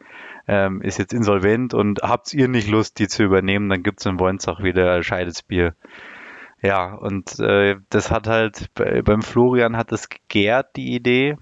[0.47, 4.07] ähm, ist jetzt insolvent und habt ihr nicht Lust, die zu übernehmen, dann gibt es
[4.07, 5.75] in Wollensach wieder scheides Bier.
[6.63, 11.37] Ja, und äh, das hat halt, bei, beim Florian hat das gegärt, die Idee.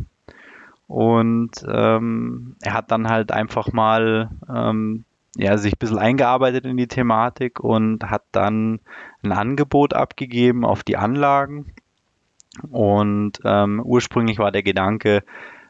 [0.92, 6.76] Und ähm, er hat dann halt einfach mal ähm, ja, sich ein bisschen eingearbeitet in
[6.76, 8.80] die Thematik und hat dann
[9.22, 11.72] ein Angebot abgegeben auf die Anlagen.
[12.70, 15.24] Und ähm, ursprünglich war der Gedanke,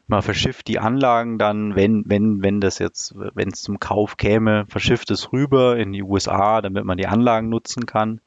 [0.08, 4.66] man verschifft die Anlagen dann, wenn, wenn, wenn das jetzt, wenn es zum Kauf käme,
[4.66, 8.20] verschifft es rüber in die USA, damit man die Anlagen nutzen kann.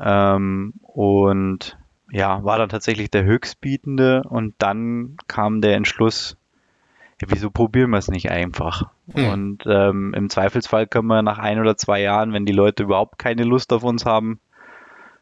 [0.00, 1.76] Ähm, und
[2.10, 6.36] ja, war dann tatsächlich der Höchstbietende und dann kam der Entschluss,
[7.20, 8.90] ja, wieso probieren wir es nicht einfach?
[9.06, 9.28] Mhm.
[9.28, 13.18] Und ähm, im Zweifelsfall können wir nach ein oder zwei Jahren, wenn die Leute überhaupt
[13.18, 14.40] keine Lust auf uns haben,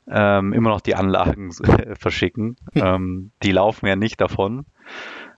[0.08, 1.50] ähm, immer noch die Anlagen
[1.98, 2.56] verschicken.
[2.74, 2.82] Mhm.
[2.82, 4.66] Ähm, die laufen ja nicht davon.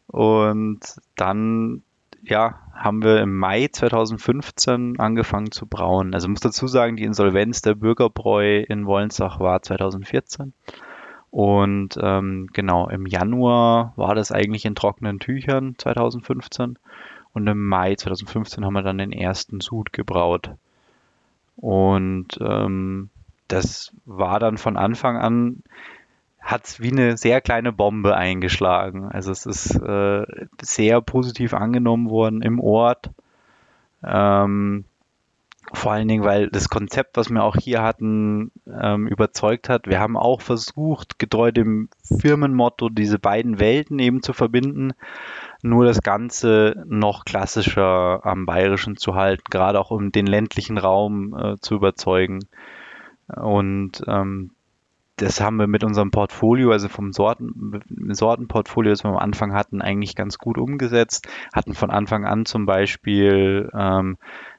[0.07, 0.81] Und
[1.17, 1.83] dann,
[2.23, 6.15] ja, haben wir im Mai 2015 angefangen zu brauen.
[6.15, 10.53] Also muss dazu sagen, die Insolvenz der Bürgerbräu in Wollensach war 2014.
[11.31, 16.79] Und ähm, genau, im Januar war das eigentlich in trockenen Tüchern 2015.
[17.33, 20.51] Und im Mai 2015 haben wir dann den ersten Sud gebraut.
[21.57, 23.11] Und ähm,
[23.49, 25.63] das war dann von Anfang an,
[26.41, 29.09] hat es wie eine sehr kleine Bombe eingeschlagen.
[29.11, 30.25] Also es ist äh,
[30.63, 33.11] sehr positiv angenommen worden im Ort.
[34.03, 34.85] Ähm,
[35.73, 39.87] vor allen Dingen, weil das Konzept, was wir auch hier hatten, ähm, überzeugt hat.
[39.87, 44.93] Wir haben auch versucht, getreu dem Firmenmotto, diese beiden Welten eben zu verbinden,
[45.63, 51.37] nur das Ganze noch klassischer am Bayerischen zu halten, gerade auch um den ländlichen Raum
[51.37, 52.41] äh, zu überzeugen.
[53.27, 54.53] Und ähm,
[55.17, 59.83] das haben wir mit unserem Portfolio, also vom Sorten, Sortenportfolio, das wir am Anfang hatten,
[59.83, 61.29] eigentlich ganz gut umgesetzt.
[61.53, 64.17] Hatten von Anfang an zum Beispiel ähm,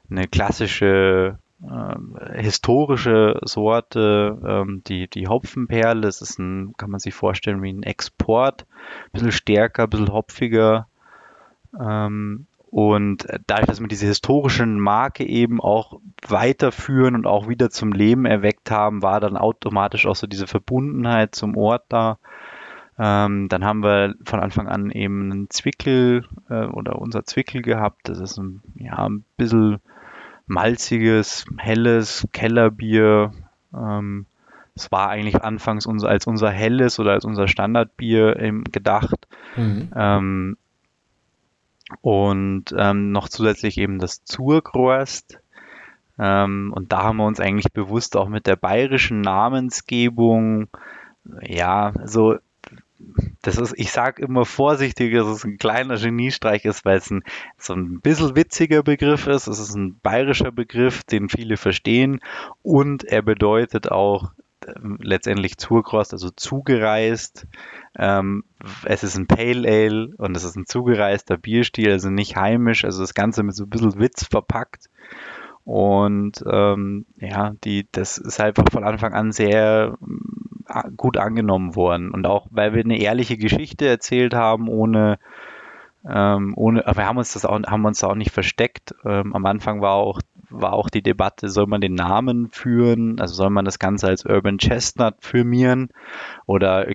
[0.10, 6.02] eine klassische äh, historische Sorte, ähm, die, die Hopfenperle.
[6.02, 8.66] Das ist ein, kann man sich vorstellen, wie ein Export.
[9.08, 10.88] Ein bisschen stärker, ein bisschen hopfiger.
[11.80, 17.92] Ähm, und dadurch, dass wir diese historischen Marke eben auch weiterführen und auch wieder zum
[17.92, 22.20] Leben erweckt haben, war dann automatisch auch so diese Verbundenheit zum Ort da.
[23.00, 28.08] Ähm, dann haben wir von Anfang an eben einen Zwickel äh, oder unser Zwickel gehabt.
[28.08, 29.80] Das ist ein, ja, ein bisschen
[30.50, 33.32] malziges, helles Kellerbier.
[33.74, 34.26] Ähm,
[34.76, 39.28] es war eigentlich anfangs unser, als unser helles oder als unser Standardbier ähm, gedacht.
[39.56, 39.92] Mhm.
[39.96, 40.58] Ähm,
[42.02, 45.40] und ähm, noch zusätzlich eben das Zurgrost.
[46.18, 50.68] Ähm, und da haben wir uns eigentlich bewusst auch mit der bayerischen Namensgebung,
[51.42, 52.38] ja, so
[53.42, 57.24] das ist, ich sage immer vorsichtig, dass es ein kleiner Geniestreich ist, weil es ein,
[57.58, 59.48] so ein bisschen witziger Begriff ist.
[59.48, 62.20] Es ist ein bayerischer Begriff, den viele verstehen
[62.62, 64.32] und er bedeutet auch
[64.66, 67.48] äh, letztendlich Zurkrost, also zugereist.
[67.98, 68.44] Ähm,
[68.84, 73.02] es ist ein Pale Ale und es ist ein zugereister Bierstil, also nicht heimisch, also
[73.02, 74.90] das Ganze mit so ein bisschen Witz verpackt.
[75.64, 79.98] Und ähm, ja, die, das ist einfach von Anfang an sehr
[80.98, 82.12] gut angenommen worden.
[82.12, 85.20] Und auch, weil wir eine ehrliche Geschichte erzählt haben, ohne,
[86.08, 88.96] ähm, ohne, aber wir haben uns das auch, haben uns auch nicht versteckt.
[89.06, 93.20] Ähm, am Anfang war auch, war auch die Debatte, soll man den Namen führen?
[93.20, 95.90] Also soll man das Ganze als Urban Chestnut firmieren
[96.46, 96.88] oder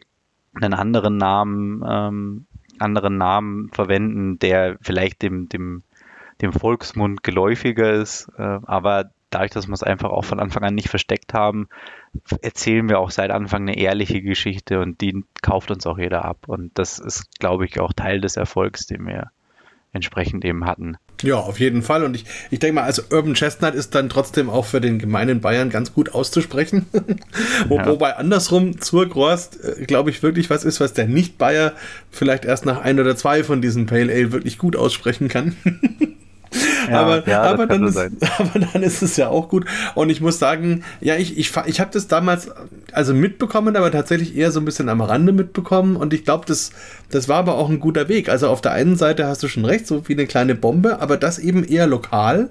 [0.55, 2.47] einen anderen Namen, ähm,
[2.79, 5.83] anderen Namen verwenden, der vielleicht dem, dem,
[6.43, 8.31] dem Volksmund geläufiger ist.
[8.37, 11.69] Äh, aber dadurch, dass wir es einfach auch von Anfang an nicht versteckt haben,
[12.41, 16.39] erzählen wir auch seit Anfang eine ehrliche Geschichte und die kauft uns auch jeder ab.
[16.47, 19.31] Und das ist, glaube ich, auch Teil des Erfolgs, den wir
[19.93, 20.97] entsprechend eben hatten.
[21.23, 22.05] Ja, auf jeden Fall.
[22.05, 25.41] Und ich, ich denke mal, also Urban Chestnut ist dann trotzdem auch für den gemeinen
[25.41, 26.87] Bayern ganz gut auszusprechen.
[27.69, 27.87] Wo, ja.
[27.87, 31.73] Wobei andersrum Zurgrost, äh, glaube ich, wirklich was ist, was der Nicht-Bayer
[32.11, 35.57] vielleicht erst nach ein oder zwei von diesen Pale Ale wirklich gut aussprechen kann.
[36.91, 37.97] Ja, aber, ja, aber, dann ist,
[38.39, 39.65] aber dann ist es ja auch gut.
[39.95, 42.51] Und ich muss sagen, ja, ich, ich, ich habe das damals
[42.93, 45.97] also mitbekommen, aber tatsächlich eher so ein bisschen am Rande mitbekommen.
[45.97, 46.71] Und ich glaube, das,
[47.11, 48.29] das war aber auch ein guter Weg.
[48.29, 51.17] Also auf der einen Seite hast du schon recht, so wie eine kleine Bombe, aber
[51.17, 52.51] das eben eher lokal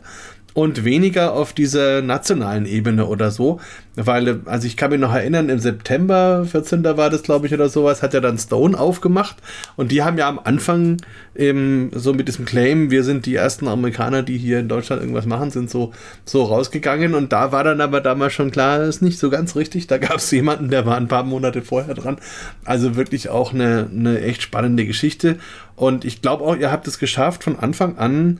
[0.54, 3.60] und weniger auf dieser nationalen Ebene oder so.
[3.96, 6.84] Weil, also ich kann mich noch erinnern, im September 14.
[6.84, 9.36] war das, glaube ich, oder sowas, hat ja dann Stone aufgemacht
[9.76, 10.98] und die haben ja am Anfang
[11.36, 15.28] eben so mit diesem Claim, wir sind die ersten Amerikaner, die hier in Deutschland irgendwas
[15.28, 15.92] machen, sind so,
[16.26, 19.56] so rausgegangen und da war dann aber damals schon klar, das ist nicht so ganz
[19.56, 19.86] richtig.
[19.86, 22.18] Da gab es jemanden, der war ein paar Monate vorher dran.
[22.66, 25.38] Also wirklich auch eine, eine echt spannende Geschichte.
[25.76, 28.40] Und ich glaube auch, ihr habt es geschafft, von Anfang an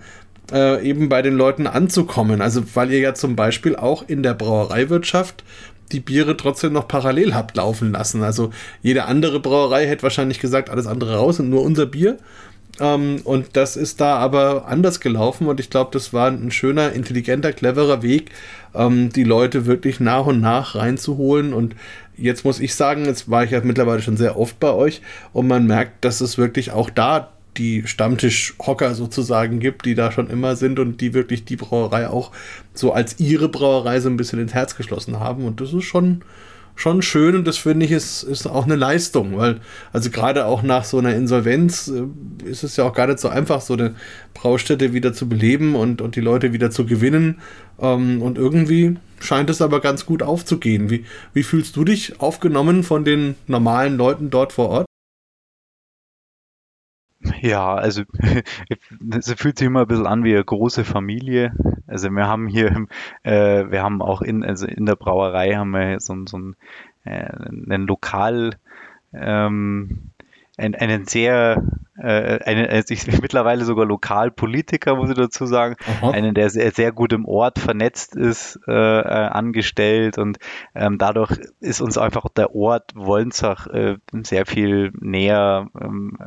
[0.52, 2.42] äh, eben bei den Leuten anzukommen.
[2.42, 5.44] Also weil ihr ja zum Beispiel auch in der Brauereiwirtschaft
[5.92, 8.24] die Biere trotzdem noch parallel habt laufen lassen.
[8.24, 8.50] Also
[8.82, 12.18] jede andere Brauerei hätte wahrscheinlich gesagt, alles andere raus und nur unser Bier.
[12.80, 16.92] Ähm, und das ist da aber anders gelaufen und ich glaube, das war ein schöner,
[16.94, 18.32] intelligenter, cleverer Weg,
[18.74, 21.54] ähm, die Leute wirklich nach und nach reinzuholen.
[21.54, 21.76] Und
[22.18, 25.02] jetzt muss ich sagen, jetzt war ich ja mittlerweile schon sehr oft bei euch
[25.34, 30.30] und man merkt, dass es wirklich auch da die Stammtischhocker sozusagen gibt, die da schon
[30.30, 32.32] immer sind und die wirklich die Brauerei auch
[32.74, 35.46] so als ihre Brauerei so ein bisschen ins Herz geschlossen haben.
[35.46, 36.24] Und das ist schon,
[36.76, 39.60] schon schön und das finde ich ist, ist auch eine Leistung, weil
[39.92, 43.30] also gerade auch nach so einer Insolvenz äh, ist es ja auch gar nicht so
[43.30, 43.96] einfach, so eine
[44.34, 47.40] Braustätte wieder zu beleben und, und die Leute wieder zu gewinnen.
[47.80, 50.90] Ähm, und irgendwie scheint es aber ganz gut aufzugehen.
[50.90, 54.86] Wie, wie fühlst du dich aufgenommen von den normalen Leuten dort vor Ort?
[57.44, 58.04] Ja, also
[59.12, 61.52] es fühlt sich immer ein bisschen an wie eine große Familie.
[61.88, 62.88] Also wir haben hier,
[63.24, 66.56] äh, wir haben auch in, also in der Brauerei haben wir so, so ein,
[67.04, 68.56] äh, einen Lokal,
[69.12, 70.12] ähm,
[70.56, 71.62] ein, einen sehr,
[71.98, 76.12] äh, einen, also ich, mittlerweile sogar Lokalpolitiker, muss ich dazu sagen, Aha.
[76.12, 80.38] einen, der sehr, sehr gut im Ort vernetzt ist, äh, äh, angestellt und
[80.76, 86.18] ähm, dadurch ist uns einfach der Ort Wolnzach äh, sehr viel näher ähm,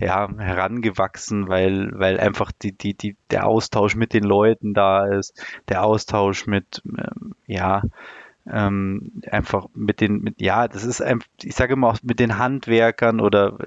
[0.00, 5.44] ja, herangewachsen, weil, weil einfach die, die, die, der Austausch mit den Leuten da ist,
[5.68, 7.82] der Austausch mit, ähm, ja,
[8.50, 12.38] ähm, einfach mit den, mit, ja, das ist einfach, ich sage immer auch mit den
[12.38, 13.58] Handwerkern oder,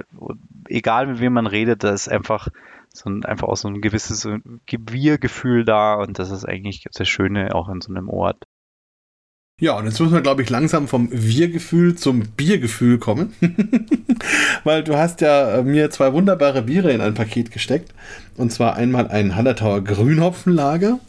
[0.67, 2.47] egal mit wem man redet, da ist einfach
[2.89, 7.53] so ein, einfach auch so ein gewisses Wir-Gefühl da und das ist eigentlich das Schöne
[7.53, 8.42] auch in so einem Ort.
[9.61, 13.33] Ja, und jetzt müssen wir, glaube ich, langsam vom Wir-Gefühl zum Biergefühl kommen.
[14.63, 17.93] Weil du hast ja äh, mir zwei wunderbare Biere in ein Paket gesteckt.
[18.35, 20.99] Und zwar einmal ein Hallertauer Grünhopfenlager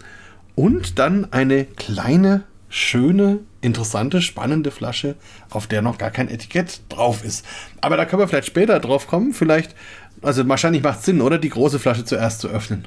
[0.54, 5.16] und dann eine kleine, schöne, interessante, spannende Flasche,
[5.50, 7.46] auf der noch gar kein Etikett drauf ist.
[7.80, 9.32] Aber da können wir vielleicht später drauf kommen.
[9.32, 9.74] Vielleicht,
[10.20, 11.38] also wahrscheinlich macht es Sinn, oder?
[11.38, 12.86] Die große Flasche zuerst zu öffnen.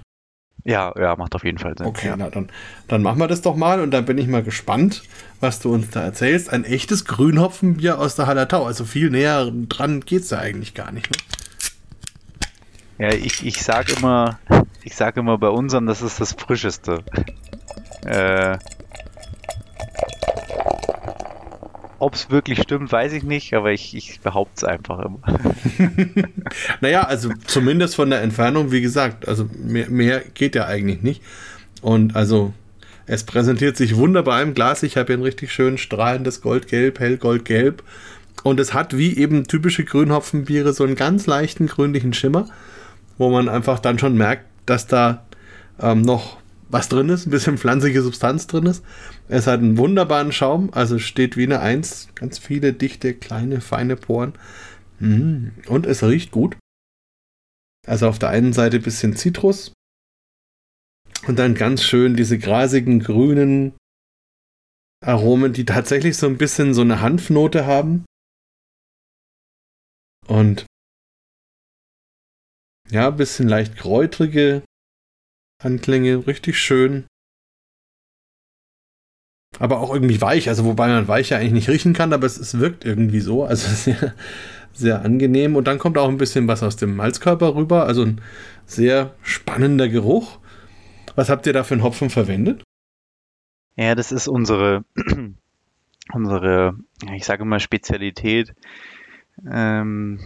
[0.63, 1.87] Ja, ja, macht auf jeden Fall Sinn.
[1.87, 2.15] Okay, ja.
[2.17, 2.49] na dann,
[2.87, 5.03] dann machen wir das doch mal und dann bin ich mal gespannt,
[5.39, 6.51] was du uns da erzählst.
[6.51, 8.65] Ein echtes Grünhopfenbier aus der Hallertau.
[8.65, 11.09] Also viel näher dran geht es ja eigentlich gar nicht.
[11.09, 11.17] Ne?
[12.99, 14.39] Ja, ich, ich sag immer,
[14.83, 17.03] ich sag immer bei unseren, das ist das Frischeste.
[18.05, 18.57] Äh,
[21.99, 25.19] ob es wirklich stimmt, weiß ich nicht, aber ich, ich behaupte es einfach immer.
[26.81, 31.21] naja, also zumindest von der Entfernung, wie gesagt, also mehr, mehr geht ja eigentlich nicht.
[31.81, 32.53] Und also
[33.05, 34.83] es präsentiert sich wunderbar im Glas.
[34.83, 37.83] Ich habe hier ein richtig schön strahlendes Goldgelb, hellgoldgelb.
[38.43, 42.47] Und es hat wie eben typische Grünhopfenbiere so einen ganz leichten grünlichen Schimmer,
[43.17, 45.25] wo man einfach dann schon merkt, dass da
[45.79, 46.37] ähm, noch
[46.69, 48.83] was drin ist, ein bisschen pflanzliche Substanz drin ist.
[49.27, 53.95] Es hat einen wunderbaren Schaum, also steht wie eine Eins, ganz viele dichte, kleine, feine
[53.95, 54.33] Poren.
[54.99, 56.57] Mm, und es riecht gut.
[57.85, 59.71] Also auf der einen Seite ein bisschen Zitrus
[61.25, 63.73] und dann ganz schön diese grasigen, grünen
[65.03, 68.05] Aromen, die tatsächlich so ein bisschen so eine Hanfnote haben.
[70.27, 70.65] Und
[72.89, 74.63] ja, ein bisschen leicht kräutrige
[75.59, 77.07] Anklänge, richtig schön.
[79.59, 82.37] Aber auch irgendwie weich, also wobei man weich ja eigentlich nicht riechen kann, aber es,
[82.37, 84.13] es wirkt irgendwie so, also sehr,
[84.73, 85.55] sehr angenehm.
[85.55, 88.21] Und dann kommt auch ein bisschen was aus dem Malzkörper rüber, also ein
[88.65, 90.39] sehr spannender Geruch.
[91.15, 92.63] Was habt ihr da für einen Hopfen verwendet?
[93.75, 94.85] Ja, das ist unsere,
[96.13, 96.75] unsere,
[97.15, 98.53] ich sage mal Spezialität
[99.45, 100.19] ähm,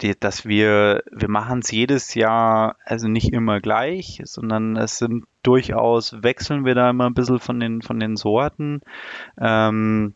[0.00, 5.24] die, dass wir, wir machen es jedes Jahr, also nicht immer gleich, sondern es sind
[5.42, 8.80] durchaus, wechseln wir da immer ein bisschen von den, von den Sorten.
[9.38, 10.14] Ähm,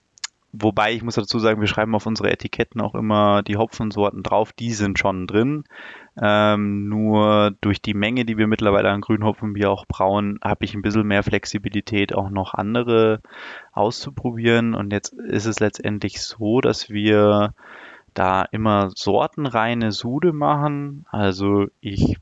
[0.52, 4.52] wobei ich muss dazu sagen, wir schreiben auf unsere Etiketten auch immer die Hopfensorten drauf,
[4.52, 5.64] die sind schon drin.
[6.20, 10.82] Ähm, nur durch die Menge, die wir mittlerweile an Grünhopfenbier auch brauen, habe ich ein
[10.82, 13.20] bisschen mehr Flexibilität, auch noch andere
[13.72, 14.74] auszuprobieren.
[14.74, 17.54] Und jetzt ist es letztendlich so, dass wir
[18.14, 21.06] da immer sortenreine Sude machen.
[21.10, 22.16] Also ich,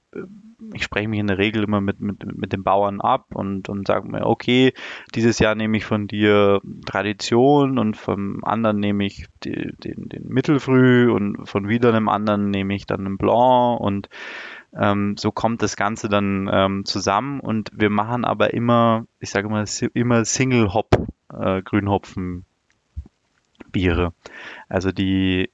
[0.73, 3.87] ich spreche mich in der Regel immer mit, mit, mit den Bauern ab und, und
[3.87, 4.73] sage mir, okay,
[5.15, 10.29] dieses Jahr nehme ich von dir Tradition und vom anderen nehme ich die, den, den
[10.29, 14.09] Mittelfrüh und von wieder einem anderen nehme ich dann einen Blanc und
[14.77, 19.49] ähm, so kommt das Ganze dann ähm, zusammen und wir machen aber immer, ich sage
[19.49, 19.65] immer,
[19.95, 22.45] immer Single Hop äh, Grünhopfen
[23.73, 24.13] Biere.
[24.69, 25.49] Also die äh,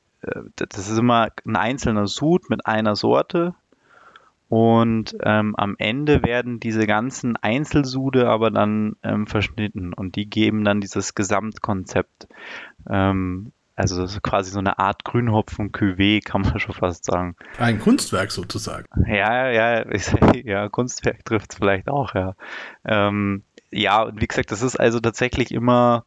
[0.57, 3.55] das ist immer ein einzelner Sud mit einer Sorte.
[4.49, 10.62] Und ähm, am Ende werden diese ganzen Einzelsude aber dann ähm, verschnitten und die geben
[10.64, 12.29] dann dieses Gesamtkonzept.
[12.89, 17.37] Ähm, also das ist quasi so eine Art Grünhopfen-Cuvée, kann man schon fast sagen.
[17.59, 18.87] Ein Kunstwerk sozusagen.
[19.07, 20.07] Ja, ja, ich,
[20.45, 22.35] ja, Kunstwerk trifft es vielleicht auch, ja.
[22.85, 26.07] Ähm, ja, und wie gesagt, das ist also tatsächlich immer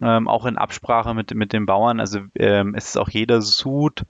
[0.00, 2.00] ähm, auch in Absprache mit, mit den Bauern.
[2.00, 4.04] Also ähm, es ist auch jeder Sud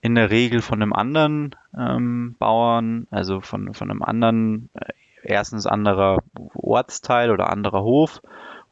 [0.00, 4.92] in der Regel von einem anderen ähm, Bauern, also von, von einem anderen, äh,
[5.22, 6.18] erstens anderer
[6.54, 8.22] Ortsteil oder anderer Hof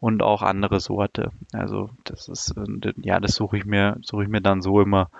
[0.00, 1.32] und auch andere Sorte.
[1.52, 5.10] Also das ist, äh, ja, das suche ich mir, suche ich mir dann so immer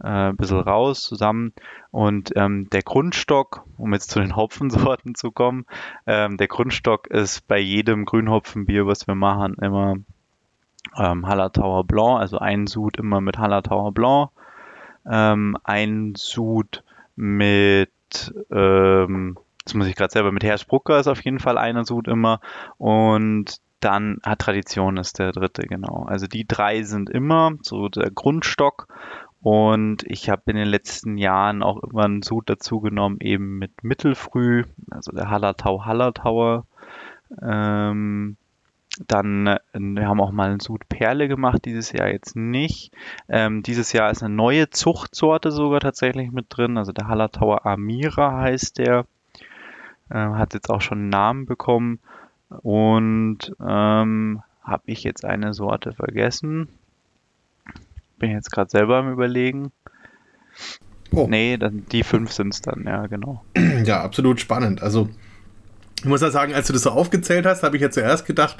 [0.00, 1.52] äh, ein bisschen raus zusammen.
[1.90, 5.66] Und ähm, der Grundstock, um jetzt zu den Hopfensorten zu kommen,
[6.06, 9.96] ähm, der Grundstock ist bei jedem Grünhopfenbier, was wir machen, immer
[10.98, 14.30] ähm, Hallertauer Blanc, also ein Sud immer mit Hallertauer Blanc,
[15.08, 16.82] ähm, ein Sud
[17.16, 17.90] mit,
[18.50, 22.40] ähm, jetzt muss ich gerade selber, mit Herrsbrucker ist auf jeden Fall einer Sud immer
[22.78, 26.04] und dann hat Tradition ist der dritte, genau.
[26.08, 28.88] Also die drei sind immer so der Grundstock
[29.42, 33.84] und ich habe in den letzten Jahren auch immer einen Sud dazu genommen, eben mit
[33.84, 36.66] Mittelfrüh, also der Hallertau Hallertauer.
[37.42, 38.36] Ähm,
[39.06, 42.92] dann, äh, wir haben auch mal einen Sud Perle gemacht, dieses Jahr jetzt nicht.
[43.28, 46.78] Ähm, dieses Jahr ist eine neue Zuchtsorte sogar tatsächlich mit drin.
[46.78, 49.06] Also der Hallertauer Amira heißt der.
[50.10, 51.98] Äh, hat jetzt auch schon einen Namen bekommen.
[52.48, 56.68] Und ähm, habe ich jetzt eine Sorte vergessen?
[58.18, 59.72] Bin jetzt gerade selber am Überlegen.
[61.12, 61.26] Oh.
[61.28, 63.44] Nee, dann, die fünf sind es dann, ja, genau.
[63.84, 64.82] Ja, absolut spannend.
[64.82, 65.08] Also
[65.98, 68.56] ich muss ja sagen, als du das so aufgezählt hast, habe ich ja zuerst gedacht,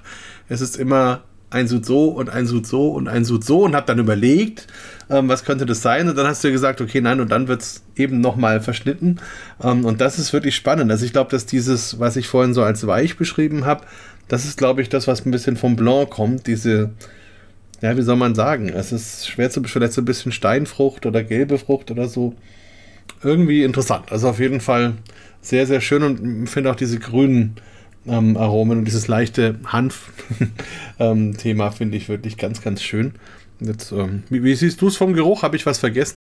[0.48, 3.76] es ist immer ein Sud so und ein Sud so und ein Sud so und
[3.76, 4.66] habe dann überlegt,
[5.08, 6.08] ähm, was könnte das sein?
[6.08, 9.20] Und dann hast du gesagt, okay, nein, und dann wird es eben nochmal verschnitten.
[9.62, 10.90] Ähm, und das ist wirklich spannend.
[10.90, 13.84] Also ich glaube, dass dieses, was ich vorhin so als weich beschrieben habe,
[14.28, 16.90] das ist, glaube ich, das, was ein bisschen vom Blanc kommt, diese,
[17.80, 18.68] ja, wie soll man sagen?
[18.68, 22.34] Es ist schwer zu beschreiben, so ein bisschen Steinfrucht oder gelbe Frucht oder so.
[23.22, 24.10] Irgendwie interessant.
[24.10, 24.94] Also auf jeden Fall
[25.40, 27.56] sehr, sehr schön und finde auch diese grünen
[28.06, 30.96] ähm, Aromen und dieses leichte Hanf-Thema
[31.66, 33.14] ähm, finde ich wirklich ganz, ganz schön.
[33.60, 35.42] Jetzt, ähm, wie, wie, siehst du es vom Geruch?
[35.42, 36.14] Habe ich was vergessen?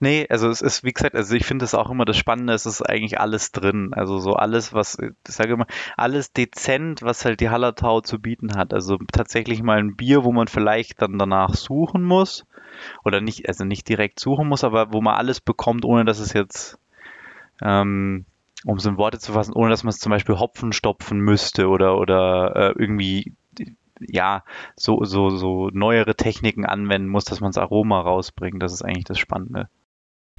[0.00, 2.66] Nee, also es ist, wie gesagt, also ich finde es auch immer das Spannende, es
[2.66, 3.90] ist eigentlich alles drin.
[3.92, 5.66] Also so alles, was, ich sage immer,
[5.96, 8.74] alles dezent, was halt die Hallertau zu bieten hat.
[8.74, 12.44] Also tatsächlich mal ein Bier, wo man vielleicht dann danach suchen muss.
[13.04, 16.32] Oder nicht, also nicht direkt suchen muss, aber wo man alles bekommt, ohne dass es
[16.32, 16.78] jetzt
[17.62, 18.26] ähm,
[18.64, 21.68] um es in Worte zu fassen, ohne dass man es zum Beispiel Hopfen stopfen müsste
[21.68, 23.34] oder, oder äh, irgendwie
[24.00, 24.44] ja,
[24.76, 28.62] so, so, so neuere Techniken anwenden muss, dass man das Aroma rausbringt.
[28.62, 29.68] Das ist eigentlich das Spannende.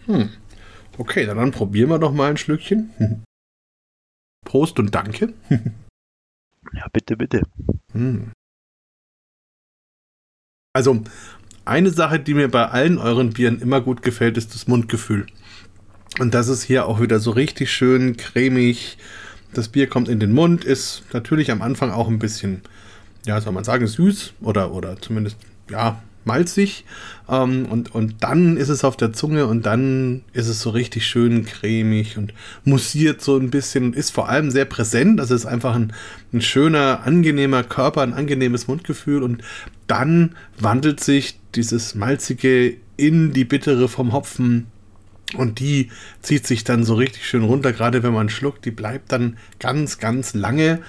[0.06, 0.30] Hm.
[0.98, 2.92] Okay, dann, probieren wir doch mal ein Schlückchen.
[4.46, 5.34] Prost und danke.
[6.74, 7.44] ja, bitte, bitte.
[7.92, 8.32] Hm.
[10.74, 11.04] Also,
[11.66, 15.28] eine Sache, die mir bei allen euren Bieren immer gut gefällt, ist das Mundgefühl.
[16.20, 18.98] Und das ist hier auch wieder so richtig schön cremig.
[19.54, 22.62] Das Bier kommt in den Mund, ist natürlich am Anfang auch ein bisschen,
[23.26, 25.38] ja, soll man sagen, süß oder, oder zumindest,
[25.70, 26.86] ja, malzig.
[27.30, 31.08] Ähm, und, und dann ist es auf der Zunge und dann ist es so richtig
[31.08, 32.34] schön cremig und
[32.66, 35.20] mussiert so ein bisschen und ist vor allem sehr präsent.
[35.20, 35.94] Das ist einfach ein,
[36.34, 39.42] ein schöner, angenehmer Körper, ein angenehmes Mundgefühl und
[39.88, 44.68] dann wandelt sich dieses malzige in die bittere vom Hopfen
[45.36, 45.90] und die
[46.22, 48.64] zieht sich dann so richtig schön runter, gerade wenn man schluckt.
[48.66, 50.80] Die bleibt dann ganz, ganz lange.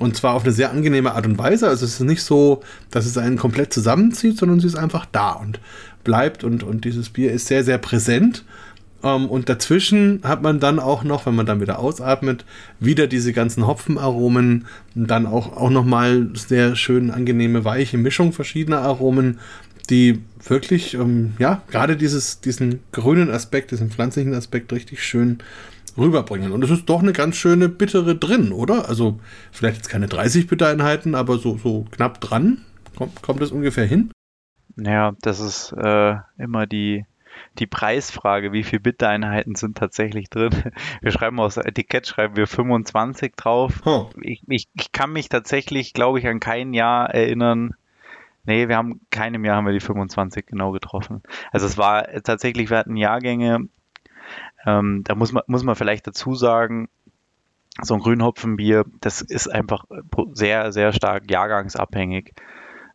[0.00, 1.68] Und zwar auf eine sehr angenehme Art und Weise.
[1.68, 5.32] Also es ist nicht so, dass es einen komplett zusammenzieht, sondern sie ist einfach da
[5.32, 5.60] und
[6.02, 6.42] bleibt.
[6.42, 8.44] Und, und dieses Bier ist sehr, sehr präsent.
[9.04, 12.44] Ähm, und dazwischen hat man dann auch noch, wenn man dann wieder ausatmet,
[12.80, 19.38] wieder diese ganzen Hopfenaromen, dann auch, auch nochmal sehr schön angenehme, weiche Mischung verschiedener Aromen,
[19.90, 25.38] die wirklich, ähm, ja, gerade dieses, diesen grünen Aspekt, diesen pflanzlichen Aspekt richtig schön
[25.96, 26.52] rüberbringen.
[26.52, 28.88] Und es ist doch eine ganz schöne bittere drin, oder?
[28.88, 29.20] Also
[29.52, 32.64] vielleicht jetzt keine 30 Bittereinheiten, aber so, so knapp dran.
[32.96, 34.10] Kommt, kommt das ungefähr hin?
[34.76, 37.04] Ja, das ist äh, immer die,
[37.58, 40.50] die Preisfrage, wie viele Bittereinheiten sind tatsächlich drin.
[41.00, 43.82] Wir schreiben aus Etikett, schreiben wir 25 drauf.
[43.84, 44.10] Huh.
[44.20, 47.74] Ich, ich, ich kann mich tatsächlich, glaube ich, an kein Jahr erinnern.
[48.44, 51.22] Nee, wir haben keinem Jahr haben wir die 25 genau getroffen.
[51.52, 53.68] Also es war tatsächlich, wir hatten Jahrgänge,
[54.66, 56.88] ähm, da muss man, muss man vielleicht dazu sagen,
[57.82, 59.84] so ein Grünhopfenbier, das ist einfach
[60.32, 62.34] sehr, sehr stark jahrgangsabhängig.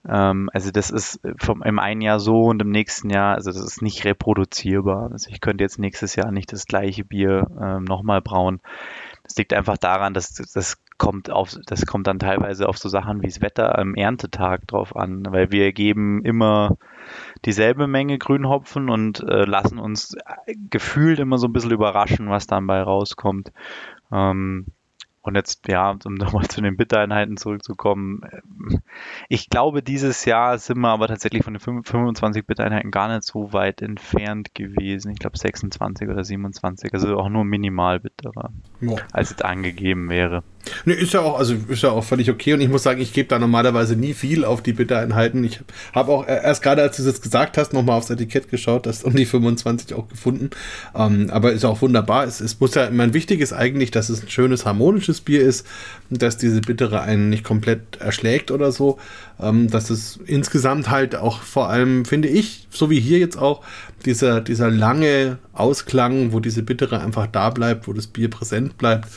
[0.07, 3.61] Ähm, also das ist vom, im einen Jahr so und im nächsten Jahr, also das
[3.61, 5.11] ist nicht reproduzierbar.
[5.11, 8.61] Also ich könnte jetzt nächstes Jahr nicht das gleiche Bier ähm, nochmal brauen.
[9.23, 13.23] Das liegt einfach daran, dass das kommt auf, das kommt dann teilweise auf so Sachen
[13.23, 16.77] wie das Wetter am Erntetag drauf an, weil wir geben immer
[17.45, 20.15] dieselbe Menge Grünhopfen und äh, lassen uns
[20.69, 23.51] gefühlt immer so ein bisschen überraschen, was dann bei rauskommt.
[24.11, 24.67] Ähm,
[25.21, 28.21] und jetzt, ja, um nochmal zu den Bittereinheiten zurückzukommen.
[28.31, 28.81] Ähm,
[29.27, 33.53] ich glaube, dieses Jahr sind wir aber tatsächlich von den 25 Bittereinheiten gar nicht so
[33.53, 35.11] weit entfernt gewesen.
[35.11, 38.95] Ich glaube 26 oder 27, also auch nur minimal bitterer, ja.
[39.11, 40.43] als es angegeben wäre.
[40.85, 42.53] Ne, ist ja auch, also ist ja auch völlig okay.
[42.53, 45.43] Und ich muss sagen, ich gebe da normalerweise nie viel auf die Bittereinheiten.
[45.43, 45.61] Ich
[45.93, 49.15] habe auch erst gerade, als du es gesagt hast, nochmal aufs Etikett geschaut, das um
[49.15, 50.49] die 25 auch gefunden.
[50.95, 52.25] Ähm, aber ist auch wunderbar.
[52.25, 55.65] Es, es muss ja, mein wichtig ist eigentlich, dass es ein schönes harmonisches Bier ist
[56.09, 58.97] dass diese Bittere einen nicht komplett erschlägt oder so.
[59.39, 63.63] Ähm, dass es insgesamt halt auch vor allem, finde ich, so wie hier jetzt auch,
[64.05, 69.07] dieser, dieser lange Ausklang, wo diese Bittere einfach da bleibt, wo das Bier präsent bleibt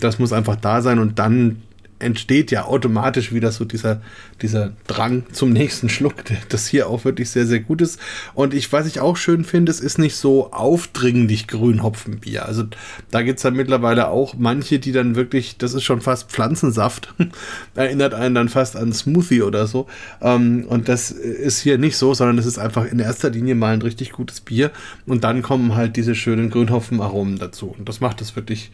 [0.00, 1.62] das muss einfach da sein und dann
[2.00, 4.00] entsteht ja automatisch wieder so dieser,
[4.40, 6.14] dieser Drang zum nächsten Schluck,
[6.48, 7.98] das hier auch wirklich sehr, sehr gut ist.
[8.34, 12.46] Und ich, was ich auch schön finde, es ist nicht so aufdringlich Grünhopfenbier.
[12.46, 12.64] Also
[13.10, 17.14] da gibt es dann mittlerweile auch manche, die dann wirklich, das ist schon fast Pflanzensaft,
[17.74, 19.86] erinnert einen dann fast an Smoothie oder so.
[20.20, 23.74] Ähm, und das ist hier nicht so, sondern es ist einfach in erster Linie mal
[23.74, 24.70] ein richtig gutes Bier.
[25.06, 27.74] Und dann kommen halt diese schönen Grünhopfenaromen dazu.
[27.76, 28.70] Und das macht es wirklich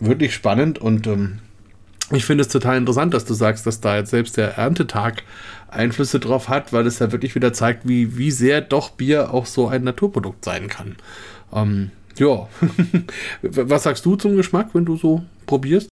[0.00, 1.38] wirklich spannend und ähm,
[2.12, 5.22] ich finde es total interessant, dass du sagst, dass da jetzt selbst der Erntetag
[5.68, 9.46] Einflüsse drauf hat, weil es ja wirklich wieder zeigt, wie, wie sehr doch Bier auch
[9.46, 10.96] so ein Naturprodukt sein kann.
[11.52, 12.48] Ähm, ja,
[13.42, 15.88] was sagst du zum Geschmack, wenn du so probierst?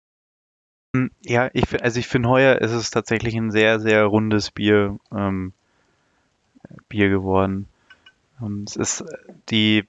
[0.94, 4.98] Hm, ja, ich, also ich finde heuer ist es tatsächlich ein sehr, sehr rundes Bier,
[5.12, 5.52] ähm,
[6.88, 7.66] Bier geworden.
[8.38, 9.04] Und es ist
[9.50, 9.84] die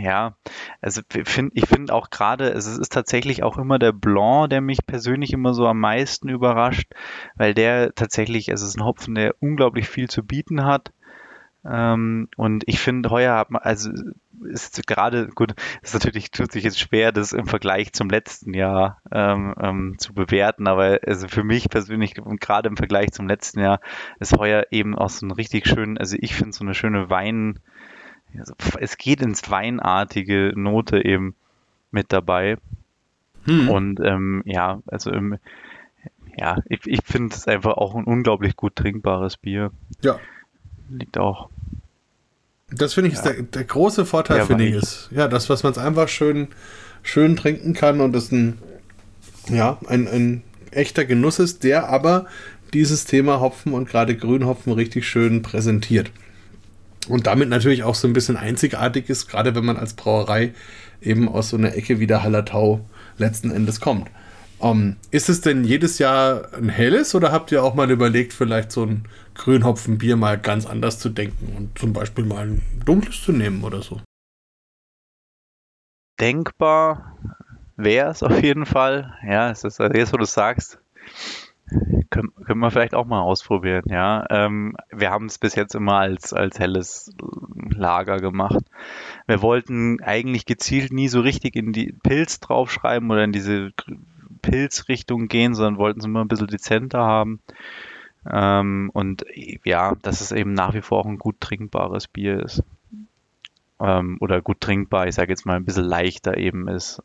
[0.00, 0.36] ja,
[0.80, 4.86] also find, ich finde auch gerade, es ist tatsächlich auch immer der Blanc, der mich
[4.86, 6.92] persönlich immer so am meisten überrascht,
[7.34, 10.92] weil der tatsächlich, es ist ein Hopfen, der unglaublich viel zu bieten hat.
[11.64, 13.90] Ähm, und ich finde, heuer hat man, also
[14.44, 19.02] ist gerade, gut, ist natürlich, tut sich jetzt schwer, das im Vergleich zum letzten Jahr
[19.10, 23.80] ähm, ähm, zu bewerten, aber also für mich persönlich gerade im Vergleich zum letzten Jahr
[24.20, 27.58] ist heuer eben auch so ein richtig schön, also ich finde so eine schöne Wein,
[28.36, 31.34] also, es geht ins Weinartige Note eben
[31.90, 32.56] mit dabei.
[33.44, 33.68] Hm.
[33.68, 35.38] Und ähm, ja, also im,
[36.36, 39.70] ja, ich, ich finde es einfach auch ein unglaublich gut trinkbares Bier.
[40.02, 40.18] Ja.
[40.90, 41.48] Liegt auch.
[42.70, 43.20] Das finde ich ja.
[43.20, 45.08] ist der, der große Vorteil, finde ich, ist.
[45.10, 46.48] Ja, das, was man es einfach schön,
[47.02, 48.58] schön trinken kann und das ein,
[49.48, 52.26] ja, ein, ein echter Genuss ist, der aber
[52.74, 56.10] dieses Thema Hopfen und gerade Grünhopfen richtig schön präsentiert
[57.08, 60.52] und damit natürlich auch so ein bisschen einzigartig ist, gerade wenn man als Brauerei
[61.00, 62.80] eben aus so einer Ecke wie der Hallertau
[63.18, 64.10] letzten Endes kommt.
[64.60, 68.32] Um, ähm, ist es denn jedes Jahr ein helles oder habt ihr auch mal überlegt,
[68.32, 69.04] vielleicht so ein
[69.34, 73.82] Grünhopfenbier mal ganz anders zu denken und zum Beispiel mal ein dunkles zu nehmen oder
[73.82, 74.00] so?
[76.18, 77.16] Denkbar
[77.76, 79.14] wäre es auf jeden Fall.
[79.24, 80.80] Ja, es ist jetzt, wo du sagst,
[82.10, 84.24] können, können wir vielleicht auch mal ausprobieren, ja.
[84.30, 87.12] Ähm, wir haben es bis jetzt immer als, als helles
[87.70, 88.64] Lager gemacht.
[89.26, 93.72] Wir wollten eigentlich gezielt nie so richtig in die Pilz draufschreiben oder in diese
[94.42, 97.40] Pilzrichtung gehen, sondern wollten es immer ein bisschen dezenter haben.
[98.30, 99.24] Ähm, und
[99.64, 102.62] ja, dass es eben nach wie vor auch ein gut trinkbares Bier ist.
[103.80, 107.02] Ähm, oder gut trinkbar, ich sage jetzt mal ein bisschen leichter eben ist.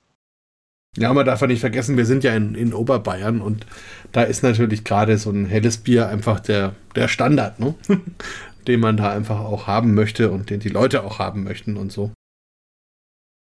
[0.97, 3.65] Ja, man darf ja nicht vergessen, wir sind ja in, in Oberbayern und
[4.11, 7.73] da ist natürlich gerade so ein helles Bier einfach der, der Standard, ne?
[8.67, 11.91] den man da einfach auch haben möchte und den die Leute auch haben möchten und
[11.91, 12.11] so.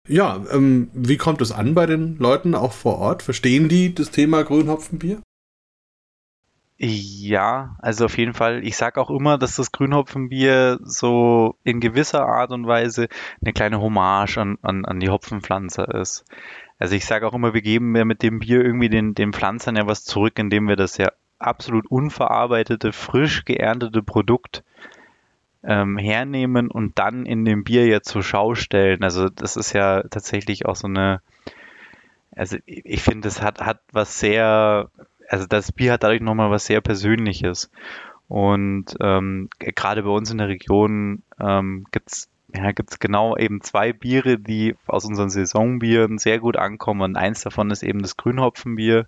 [0.07, 3.23] Ja, ähm, wie kommt es an bei den Leuten auch vor Ort?
[3.23, 5.21] Verstehen die das Thema Grünhopfenbier?
[6.79, 8.63] Ja, also auf jeden Fall.
[8.63, 13.07] Ich sage auch immer, dass das Grünhopfenbier so in gewisser Art und Weise
[13.41, 16.23] eine kleine Hommage an, an, an die Hopfenpflanze ist.
[16.77, 19.75] Also ich sage auch immer, wir geben ja mit dem Bier irgendwie den, den Pflanzern
[19.75, 21.07] ja was zurück, indem wir das ja
[21.39, 24.63] absolut unverarbeitete, frisch geerntete Produkt
[25.63, 29.03] ähm, hernehmen und dann in dem Bier ja zur Schau stellen.
[29.03, 31.21] Also das ist ja tatsächlich auch so eine,
[32.35, 34.91] also ich finde, das hat, hat was sehr
[35.29, 37.69] also das Bier hat dadurch nochmal was sehr Persönliches.
[38.27, 43.91] Und ähm, gerade bei uns in der Region ähm, gibt's ja, gibt's genau eben zwei
[43.91, 47.01] Biere, die aus unseren Saisonbieren sehr gut ankommen.
[47.01, 49.07] Und eins davon ist eben das Grünhopfenbier,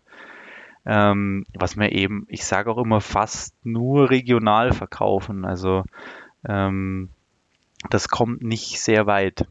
[0.86, 5.46] ähm, was wir eben, ich sage auch immer, fast nur regional verkaufen.
[5.46, 5.84] Also
[6.48, 7.10] ähm,
[7.90, 9.46] das kommt nicht sehr weit,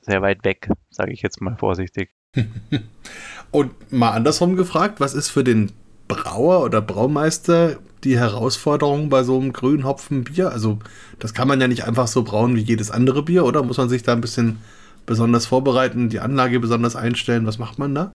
[0.00, 2.10] sehr weit weg, sage ich jetzt mal vorsichtig.
[3.50, 5.72] Und mal andersrum gefragt, was ist für den
[6.14, 10.50] Brauer oder Braumeister die Herausforderung bei so einem grünen Hopfenbier?
[10.50, 10.78] Also,
[11.18, 13.62] das kann man ja nicht einfach so brauen wie jedes andere Bier, oder?
[13.62, 14.58] Muss man sich da ein bisschen
[15.06, 17.46] besonders vorbereiten, die Anlage besonders einstellen?
[17.46, 18.12] Was macht man da?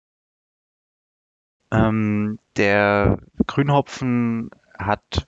[1.72, 5.28] Ähm, der Grünhopfen hat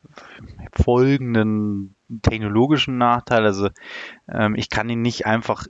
[0.73, 3.45] folgenden technologischen Nachteil.
[3.45, 3.69] Also
[4.31, 5.65] ähm, ich kann ihn nicht einfach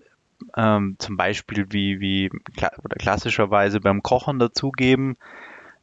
[0.56, 5.18] ähm, zum Beispiel wie, wie kla klassischerweise beim Kochen dazugeben,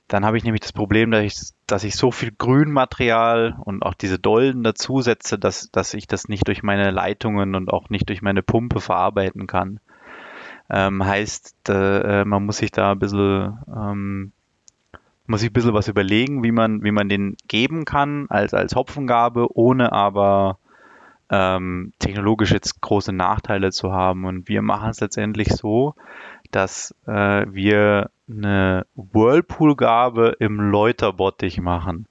[0.09, 3.94] dann habe ich nämlich das Problem, dass ich, dass ich so viel Grünmaterial und auch
[3.94, 8.22] diese Dolden dazusetze, dass, dass ich das nicht durch meine Leitungen und auch nicht durch
[8.22, 9.80] meine Pumpe verarbeiten kann.
[10.70, 14.32] Ähm, heißt, äh, man muss sich da ein bisschen, ähm,
[15.26, 18.76] muss sich ein bisschen was überlegen, wie man, wie man den geben kann als, als
[18.76, 20.59] Hopfengabe, ohne aber
[21.30, 24.24] ähm, technologisch jetzt große Nachteile zu haben.
[24.24, 25.94] Und wir machen es letztendlich so,
[26.51, 32.07] dass äh, wir eine Whirlpool-Gabe im Läuterbottich machen.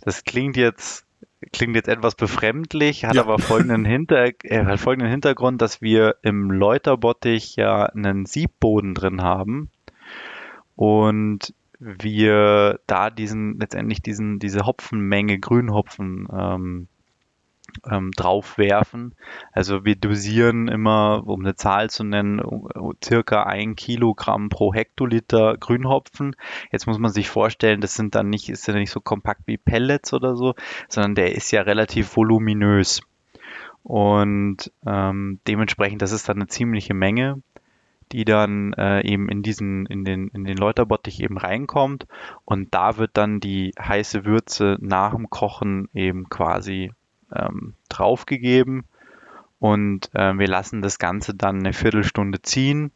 [0.00, 1.04] Das klingt jetzt
[1.52, 3.22] klingt jetzt etwas befremdlich, hat ja.
[3.22, 9.70] aber folgenden, Hinter äh, folgenden Hintergrund, dass wir im Läuterbottich ja einen Siebboden drin haben
[10.74, 16.88] und wir da diesen letztendlich diesen diese Hopfenmenge Grünhopfen ähm,
[17.90, 19.14] ähm, draufwerfen.
[19.52, 22.40] Also wir dosieren immer, um eine Zahl zu nennen,
[23.02, 26.36] circa ein Kilogramm pro Hektoliter Grünhopfen.
[26.70, 29.56] Jetzt muss man sich vorstellen, das sind dann nicht, ist ja nicht so kompakt wie
[29.56, 30.54] Pellets oder so,
[30.88, 33.00] sondern der ist ja relativ voluminös.
[33.82, 37.42] Und ähm, dementsprechend, das ist dann eine ziemliche Menge,
[38.12, 42.06] die dann äh, eben in diesen, in den, in den Läuterbottich eben reinkommt.
[42.44, 46.92] Und da wird dann die heiße Würze nach dem Kochen eben quasi
[47.34, 48.84] ähm, draufgegeben
[49.58, 52.90] und äh, wir lassen das Ganze dann eine Viertelstunde ziehen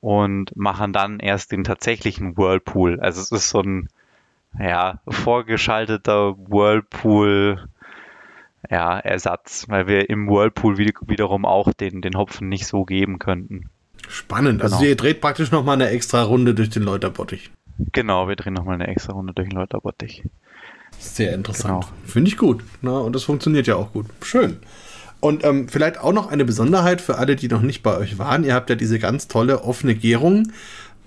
[0.00, 3.00] und machen dann erst den tatsächlichen Whirlpool.
[3.00, 3.88] Also es ist so ein
[4.58, 7.68] ja, vorgeschalteter Whirlpool
[8.70, 13.70] ja, Ersatz, weil wir im Whirlpool wiederum auch den, den Hopfen nicht so geben könnten.
[14.08, 14.62] Spannend.
[14.62, 14.88] Also genau.
[14.88, 17.50] ihr dreht praktisch nochmal eine extra Runde durch den Läuterbottich.
[17.92, 20.24] Genau, wir drehen nochmal eine extra Runde durch den Läuterbottich.
[20.98, 21.84] Sehr interessant.
[21.84, 21.96] Genau.
[22.04, 22.62] Finde ich gut.
[22.82, 24.06] Na, und das funktioniert ja auch gut.
[24.22, 24.58] Schön.
[25.20, 28.44] Und ähm, vielleicht auch noch eine Besonderheit für alle, die noch nicht bei euch waren.
[28.44, 30.52] Ihr habt ja diese ganz tolle offene Gärung.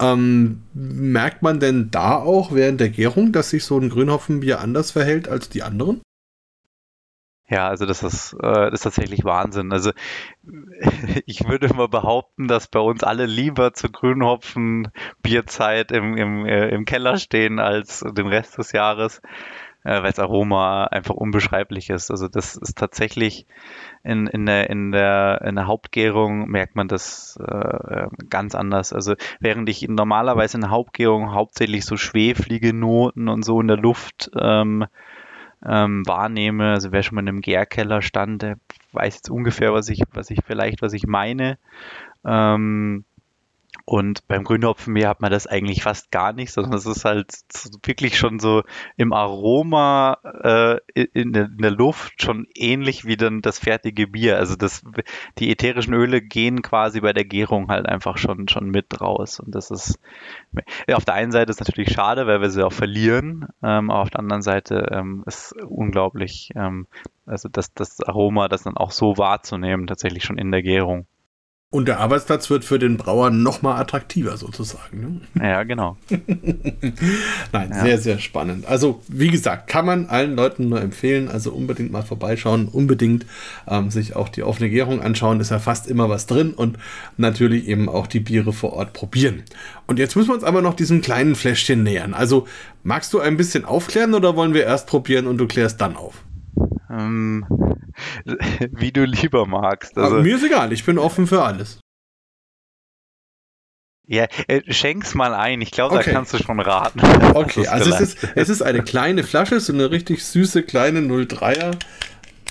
[0.02, 4.92] Ähm, merkt man denn da auch während der Gärung, dass sich so ein Grünhopfenbier anders
[4.92, 6.02] verhält als die anderen?
[7.50, 9.72] Ja, also das ist, äh, das ist tatsächlich Wahnsinn.
[9.74, 9.92] Also
[11.26, 14.90] ich würde mal behaupten, dass bei uns alle lieber zur Grünhopfen
[15.24, 19.22] Bierzeit im, im, äh, im Keller stehen als den Rest des Jahres
[19.90, 22.12] äh, weil das Aroma einfach unbeschreiblich ist.
[22.12, 23.48] Also das ist tatsächlich
[24.04, 28.94] in, in, der, in, der, in der Hauptgärung merkt man das äh, ganz anders.
[28.94, 33.78] Also während ich normalerweise in der Hauptgärung hauptsächlich so schweflige Noten und so in der
[33.78, 34.86] Luft ähm,
[35.66, 38.58] ähm, wahrnehme, also wer schon mal in einem Gärkeller stand, der
[38.94, 41.58] weiß jetzt ungefähr, was ich, was ich vielleicht, was ich meine.
[42.24, 43.06] Ähm,
[43.90, 47.32] und beim Grünhopfenmeer hat man das eigentlich fast gar nicht, sondern es ist halt
[47.84, 48.62] wirklich schon so
[48.98, 54.38] im Aroma äh, in, der, in, der, Luft schon ähnlich wie dann das fertige Bier.
[54.38, 54.84] Also das,
[55.40, 59.40] die ätherischen Öle gehen quasi bei der Gärung halt einfach schon, schon mit raus.
[59.40, 60.00] Und das ist
[60.94, 64.12] auf der einen Seite ist natürlich schade, weil wir sie auch verlieren, ähm, aber auf
[64.12, 66.86] der anderen Seite ähm, ist unglaublich, ähm,
[67.26, 71.08] also das, das Aroma, das dann auch so wahrzunehmen, tatsächlich schon in der Gärung.
[71.72, 75.22] Und der Arbeitsplatz wird für den Brauer noch mal attraktiver sozusagen.
[75.36, 75.44] Ne?
[75.50, 75.98] Ja, genau.
[77.52, 77.82] Nein, ja.
[77.84, 78.66] sehr, sehr spannend.
[78.66, 81.28] Also, wie gesagt, kann man allen Leuten nur empfehlen.
[81.28, 83.28] Also unbedingt mal vorbeischauen, unbedingt
[83.68, 85.40] ähm, sich auch die offene Gärung anschauen.
[85.40, 86.80] Ist ja fast immer was drin und
[87.18, 89.44] natürlich eben auch die Biere vor Ort probieren.
[89.86, 92.16] Und jetzt müssen wir uns aber noch diesem kleinen Fläschchen nähern.
[92.16, 92.48] Also,
[92.82, 96.24] magst du ein bisschen aufklären oder wollen wir erst probieren und du klärst dann auf?
[96.90, 97.46] Ähm,
[98.72, 99.98] wie du lieber magst.
[99.98, 101.80] Also, mir ist egal, ich bin offen für alles.
[104.12, 105.62] Ja, äh, schenk's mal ein.
[105.62, 106.06] Ich glaube, okay.
[106.06, 107.00] da kannst du schon raten.
[107.36, 111.76] Okay, also es ist, es ist eine kleine Flasche, so eine richtig süße kleine 03er.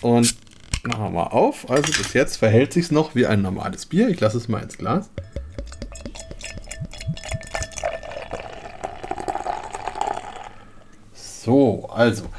[0.01, 0.37] Und
[0.85, 1.69] machen wir mal auf.
[1.69, 4.09] Also bis jetzt verhält sich noch wie ein normales Bier.
[4.09, 5.11] Ich lasse es mal ins Glas.
[11.13, 12.31] So, also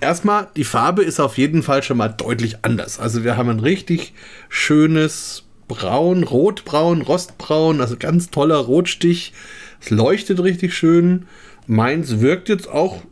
[0.00, 2.98] erstmal, die Farbe ist auf jeden Fall schon mal deutlich anders.
[2.98, 4.14] Also wir haben ein richtig
[4.48, 9.32] schönes Braun, Rotbraun, Rostbraun, also ganz toller Rotstich.
[9.80, 11.26] Es leuchtet richtig schön.
[11.66, 13.02] Meins wirkt jetzt auch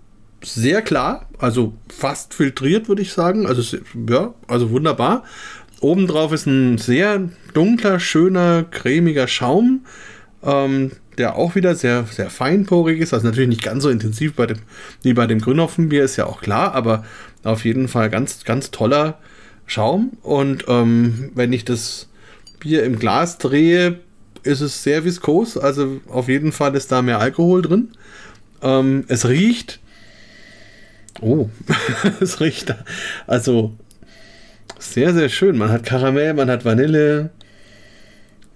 [0.42, 3.46] sehr klar, also fast filtriert, würde ich sagen.
[3.46, 3.78] Also,
[4.08, 5.24] ja, also wunderbar.
[5.80, 9.84] Obendrauf ist ein sehr dunkler, schöner, cremiger Schaum.
[10.44, 13.14] Ähm, der auch wieder sehr, sehr feinporig ist.
[13.14, 14.58] Also natürlich nicht ganz so intensiv bei dem,
[15.02, 17.04] wie bei dem Grünhopfenbier, ist ja auch klar, aber
[17.44, 19.18] auf jeden Fall ganz, ganz toller
[19.66, 20.12] Schaum.
[20.22, 22.08] Und ähm, wenn ich das
[22.60, 24.00] Bier im Glas drehe,
[24.42, 25.56] ist es sehr viskos.
[25.56, 27.88] Also auf jeden Fall ist da mehr Alkohol drin.
[28.62, 29.80] Ähm, es riecht.
[31.20, 31.48] Oh,
[32.20, 32.74] es riecht
[33.26, 33.72] also
[34.78, 35.56] sehr, sehr schön.
[35.56, 37.30] Man hat Karamell, man hat Vanille,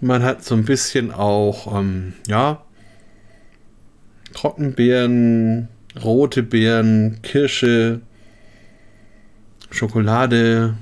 [0.01, 2.63] man hat so ein bisschen auch, ähm, ja,
[4.35, 5.69] Trockenbeeren,
[6.03, 8.01] rote Beeren, Kirsche,
[9.71, 10.77] Schokolade,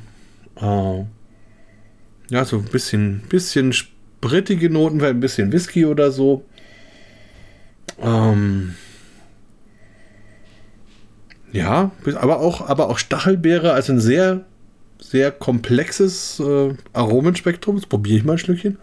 [0.61, 1.05] äh,
[2.29, 6.45] ja, so ein bisschen, bisschen sprittige Noten, ein bisschen Whisky oder so.
[8.01, 8.75] Ähm,
[11.53, 14.45] ja, aber auch, aber auch Stachelbeere, also ein sehr,
[15.01, 17.77] sehr komplexes äh, Aromenspektrum.
[17.77, 18.79] Das probiere ich mal ein Stückchen.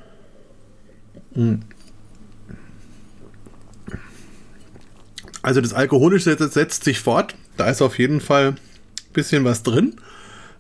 [5.42, 7.36] Also das Alkoholische setzt sich fort.
[7.58, 8.58] Da ist auf jeden Fall ein
[9.14, 9.96] bisschen was drin.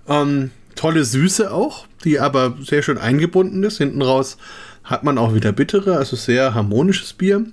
[0.08, 3.78] Ähm, tolle Süße auch, die aber sehr schön eingebunden ist.
[3.78, 4.38] Hinten raus
[4.84, 7.46] hat man auch wieder bittere, also sehr harmonisches Bier.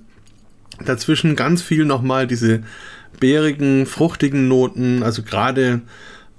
[0.83, 2.63] Dazwischen ganz viel nochmal diese
[3.19, 5.03] beerigen, fruchtigen Noten.
[5.03, 5.81] Also gerade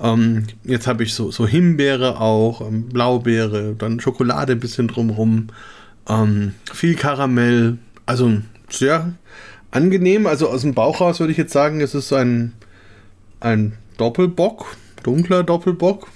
[0.01, 5.49] ähm, jetzt habe ich so, so Himbeere auch, ähm, Blaubeere, dann Schokolade ein bisschen drumrum.
[6.09, 9.13] Ähm, viel Karamell, also sehr
[9.71, 10.27] angenehm.
[10.27, 12.53] Also aus dem Bauch raus würde ich jetzt sagen, es ist ein,
[13.41, 16.09] ein Doppelbock, dunkler Doppelbock,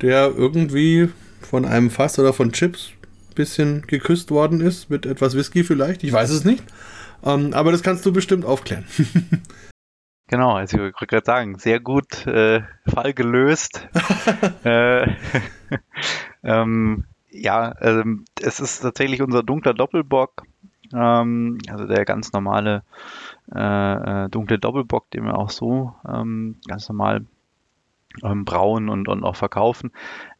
[0.00, 1.10] der irgendwie
[1.40, 2.90] von einem Fass oder von Chips
[3.30, 6.04] ein bisschen geküsst worden ist, mit etwas Whisky vielleicht.
[6.04, 6.62] Ich weiß es nicht.
[7.24, 8.84] Ähm, aber das kannst du bestimmt aufklären.
[10.28, 13.86] Genau, also ich wollte gerade sagen, sehr gut äh, Fall gelöst.
[14.64, 15.06] äh,
[16.42, 20.44] ähm, ja, ähm, es ist tatsächlich unser dunkler Doppelbock,
[20.92, 22.82] ähm, also der ganz normale
[23.54, 27.24] äh, äh, dunkle Doppelbock, den wir auch so ähm, ganz normal
[28.22, 29.90] ähm, brauen und, und auch verkaufen,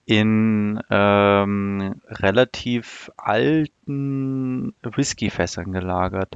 [0.04, 6.34] in ähm, relativ alten Whiskyfässern gelagert.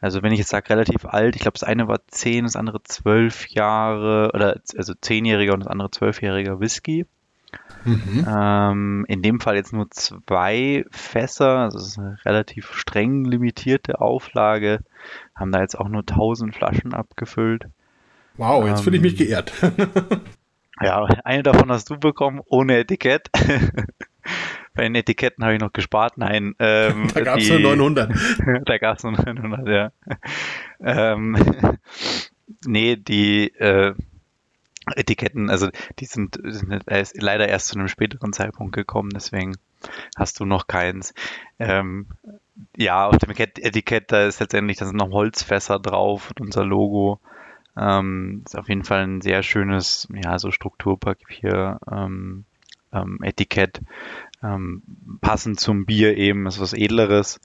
[0.00, 2.82] Also wenn ich jetzt sage relativ alt, ich glaube das eine war zehn, das andere
[2.84, 7.06] zwölf Jahre oder also zehnjähriger und das andere zwölfjähriger Whisky.
[7.84, 8.26] Mhm.
[8.28, 14.80] Ähm, in dem Fall jetzt nur zwei Fässer, also ist eine relativ streng limitierte Auflage,
[15.34, 17.66] haben da jetzt auch nur 1000 Flaschen abgefüllt.
[18.36, 19.52] Wow, jetzt ähm, fühle ich mich geehrt.
[20.80, 23.30] ja, eine davon hast du bekommen, ohne Etikett.
[24.74, 26.18] Bei den Etiketten habe ich noch gespart.
[26.18, 26.54] Nein.
[26.60, 28.10] Ähm, da gab es nur 900.
[28.64, 29.90] da gab es nur 900, ja.
[30.80, 31.36] ähm,
[32.64, 33.94] nee, die, äh,
[34.96, 35.68] Etiketten, also
[35.98, 39.56] die sind, sind erst, leider erst zu einem späteren Zeitpunkt gekommen, deswegen
[40.16, 41.14] hast du noch keins.
[41.58, 42.06] Ähm,
[42.76, 47.20] ja, auf dem Etikett, da ist letztendlich, da sind noch Holzfässer drauf und unser Logo.
[47.76, 52.44] Ähm, ist auf jeden Fall ein sehr schönes, ja, so Strukturpapier, ähm,
[52.92, 53.80] ähm, Etikett.
[54.42, 54.82] Ähm,
[55.20, 57.40] passend zum Bier eben, ist was Edleres.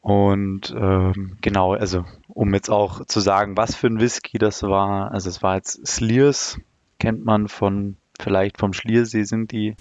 [0.00, 5.12] Und ähm, genau, also um jetzt auch zu sagen, was für ein Whisky das war.
[5.12, 6.58] Also es war jetzt Slears,
[6.98, 9.76] kennt man von, vielleicht vom Schliersee sind die.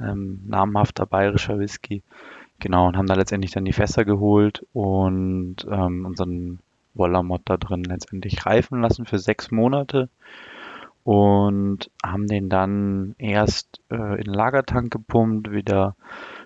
[0.00, 2.02] Ähm, namhafter bayerischer Whisky.
[2.58, 6.60] Genau, und haben da letztendlich dann die Fässer geholt und ähm, unseren
[6.94, 10.08] Wollermod da drin letztendlich reifen lassen für sechs Monate
[11.02, 15.96] und haben den dann erst äh, in den Lagertank gepumpt, wieder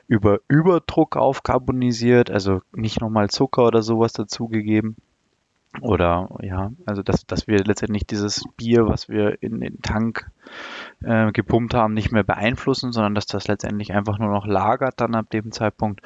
[0.09, 4.97] über Überdruck aufkarbonisiert, also nicht nochmal Zucker oder sowas dazugegeben.
[5.83, 10.31] Oder ja, also dass, dass wir letztendlich dieses Bier, was wir in den Tank
[11.03, 15.15] äh, gepumpt haben, nicht mehr beeinflussen, sondern dass das letztendlich einfach nur noch lagert dann
[15.15, 16.01] ab dem Zeitpunkt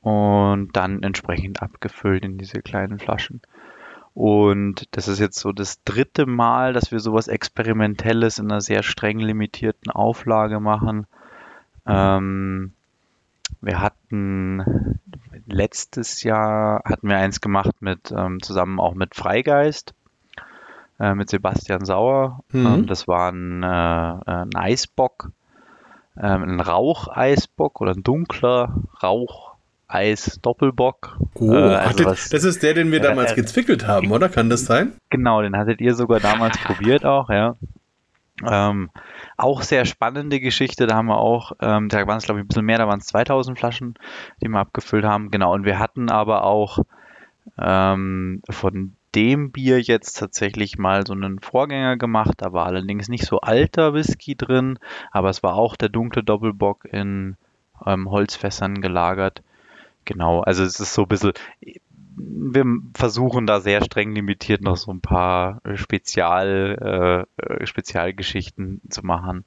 [0.00, 3.40] und dann entsprechend abgefüllt in diese kleinen Flaschen.
[4.14, 8.82] Und das ist jetzt so das dritte Mal, dass wir sowas Experimentelles in einer sehr
[8.82, 11.06] streng limitierten Auflage machen.
[11.86, 12.73] Ähm,
[13.60, 14.98] wir hatten
[15.46, 19.94] letztes Jahr hatten wir eins gemacht mit ähm, zusammen auch mit Freigeist
[21.00, 22.40] äh, mit Sebastian Sauer.
[22.52, 22.66] Mhm.
[22.66, 25.30] Ähm, das war ein, äh, ein Eisbock,
[26.16, 31.18] ähm, ein Raucheisbock oder ein dunkler Raucheis-Doppelbock.
[31.34, 34.28] Oh, äh, also was, das ist der, den wir damals äh, gezwickelt haben, oder?
[34.28, 34.92] Kann das sein?
[35.10, 37.56] Genau, den hattet ihr sogar damals probiert auch, ja.
[38.42, 38.90] Ähm,
[39.36, 42.48] auch sehr spannende Geschichte, da haben wir auch, ähm, da waren es glaube ich ein
[42.48, 43.94] bisschen mehr, da waren es 2000 Flaschen,
[44.42, 46.80] die wir abgefüllt haben, genau, und wir hatten aber auch
[47.58, 53.24] ähm, von dem Bier jetzt tatsächlich mal so einen Vorgänger gemacht, da war allerdings nicht
[53.24, 54.78] so alter Whisky drin,
[55.12, 57.36] aber es war auch der dunkle Doppelbock in
[57.86, 59.42] ähm, Holzfässern gelagert.
[60.04, 61.32] Genau, also es ist so ein bisschen,
[62.16, 69.44] wir versuchen da sehr streng limitiert noch so ein paar Spezial, äh, Spezialgeschichten zu machen.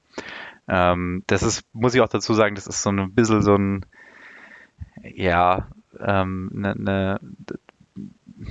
[0.68, 3.86] Ähm, das ist, muss ich auch dazu sagen, das ist so ein bisschen so ein,
[5.04, 5.68] ja,
[6.00, 7.20] ähm, ne, ne,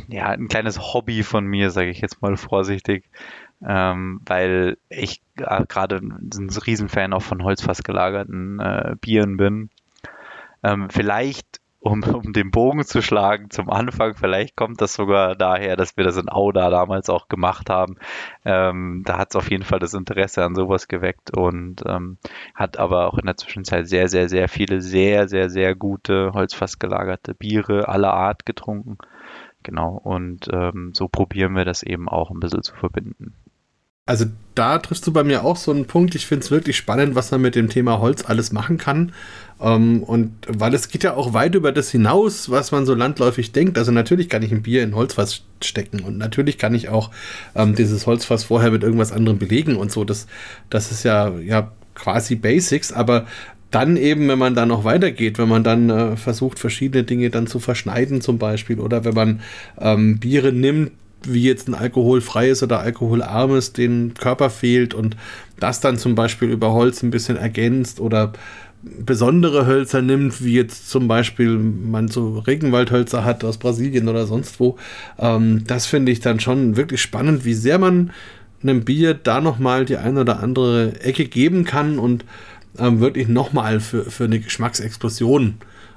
[0.08, 3.04] ja, ein kleines Hobby von mir, sage ich jetzt mal vorsichtig,
[3.64, 9.70] ähm, weil ich äh, gerade ein Riesenfan auch von Holzfass gelagerten äh, Bieren bin.
[10.62, 15.76] Ähm, vielleicht um, um den Bogen zu schlagen zum Anfang, vielleicht kommt das sogar daher,
[15.76, 17.96] dass wir das in Auda damals auch gemacht haben.
[18.44, 22.18] Ähm, da hat es auf jeden Fall das Interesse an sowas geweckt und ähm,
[22.54, 26.78] hat aber auch in der Zwischenzeit sehr, sehr, sehr viele sehr, sehr, sehr gute Holzfass
[26.78, 28.98] gelagerte Biere aller Art getrunken.
[29.62, 33.34] Genau, und ähm, so probieren wir das eben auch ein bisschen zu verbinden.
[34.08, 36.14] Also da triffst du bei mir auch so einen Punkt.
[36.14, 39.12] Ich finde es wirklich spannend, was man mit dem Thema Holz alles machen kann.
[39.60, 43.52] Ähm, und weil es geht ja auch weit über das hinaus, was man so landläufig
[43.52, 43.78] denkt.
[43.78, 47.10] Also natürlich kann ich ein Bier in Holzfass stecken und natürlich kann ich auch
[47.54, 50.04] ähm, dieses Holzfass vorher mit irgendwas anderem belegen und so.
[50.04, 50.26] Das,
[50.68, 53.26] das ist ja, ja quasi Basics, aber
[53.70, 57.46] dann eben, wenn man da noch weitergeht, wenn man dann äh, versucht, verschiedene Dinge dann
[57.46, 59.40] zu verschneiden zum Beispiel oder wenn man
[59.78, 60.92] ähm, Biere nimmt,
[61.24, 65.16] wie jetzt ein alkoholfreies oder alkoholarmes, den Körper fehlt und
[65.58, 68.32] das dann zum Beispiel über Holz ein bisschen ergänzt oder
[68.82, 74.60] besondere Hölzer nimmt, wie jetzt zum Beispiel man so Regenwaldhölzer hat aus Brasilien oder sonst
[74.60, 74.76] wo.
[75.18, 78.12] Ähm, das finde ich dann schon wirklich spannend, wie sehr man
[78.62, 82.24] einem Bier da nochmal die eine oder andere Ecke geben kann und
[82.78, 85.54] ähm, wirklich nochmal für, für eine Geschmacksexplosion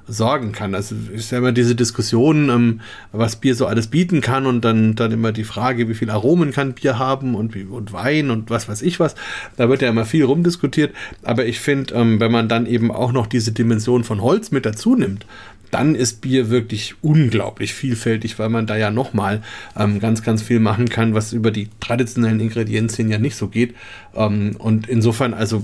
[0.10, 0.76] sorgen kann.
[0.76, 2.82] Also ist ja immer diese Diskussion, ähm,
[3.12, 6.52] was Bier so alles bieten kann und dann, dann immer die Frage, wie viel Aromen
[6.52, 9.16] kann Bier haben und, und Wein und was weiß ich was.
[9.58, 10.94] Da wird ja immer viel rumdiskutiert.
[11.24, 14.66] Aber ich finde, ähm, wenn man dann eben auch noch diese Dimension von Holz mit
[14.66, 15.26] dazu nimmt,
[15.72, 19.42] dann ist Bier wirklich unglaublich vielfältig, weil man da ja nochmal
[19.78, 23.76] ähm, ganz, ganz viel machen kann, was über die traditionellen Ingredienzien ja nicht so geht.
[24.16, 25.64] Ähm, und insofern, also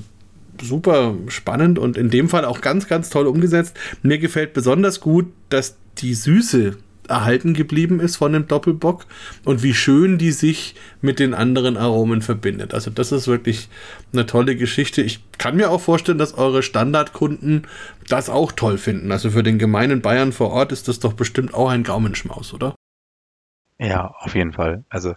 [0.61, 3.77] super spannend und in dem Fall auch ganz, ganz toll umgesetzt.
[4.01, 6.77] Mir gefällt besonders gut, dass die Süße
[7.07, 9.05] erhalten geblieben ist von dem Doppelbock
[9.43, 12.73] und wie schön die sich mit den anderen Aromen verbindet.
[12.73, 13.69] Also das ist wirklich
[14.13, 15.01] eine tolle Geschichte.
[15.01, 17.67] Ich kann mir auch vorstellen, dass eure Standardkunden
[18.07, 19.11] das auch toll finden.
[19.11, 22.75] Also für den gemeinen Bayern vor Ort ist das doch bestimmt auch ein Gaumenschmaus, oder?
[23.77, 24.85] Ja, auf jeden Fall.
[24.89, 25.15] Also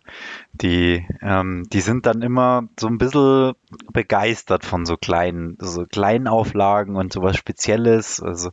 [0.53, 3.53] die, ähm, die sind dann immer so ein bisschen
[3.93, 8.21] begeistert von so kleinen, so kleinen Auflagen und sowas Spezielles.
[8.21, 8.51] Also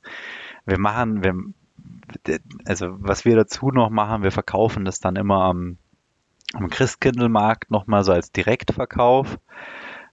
[0.66, 1.34] wir machen, wir,
[2.66, 5.80] also was wir dazu noch machen, wir verkaufen das dann immer am,
[6.54, 9.40] am Christkindlmarkt nochmal so als Direktverkauf.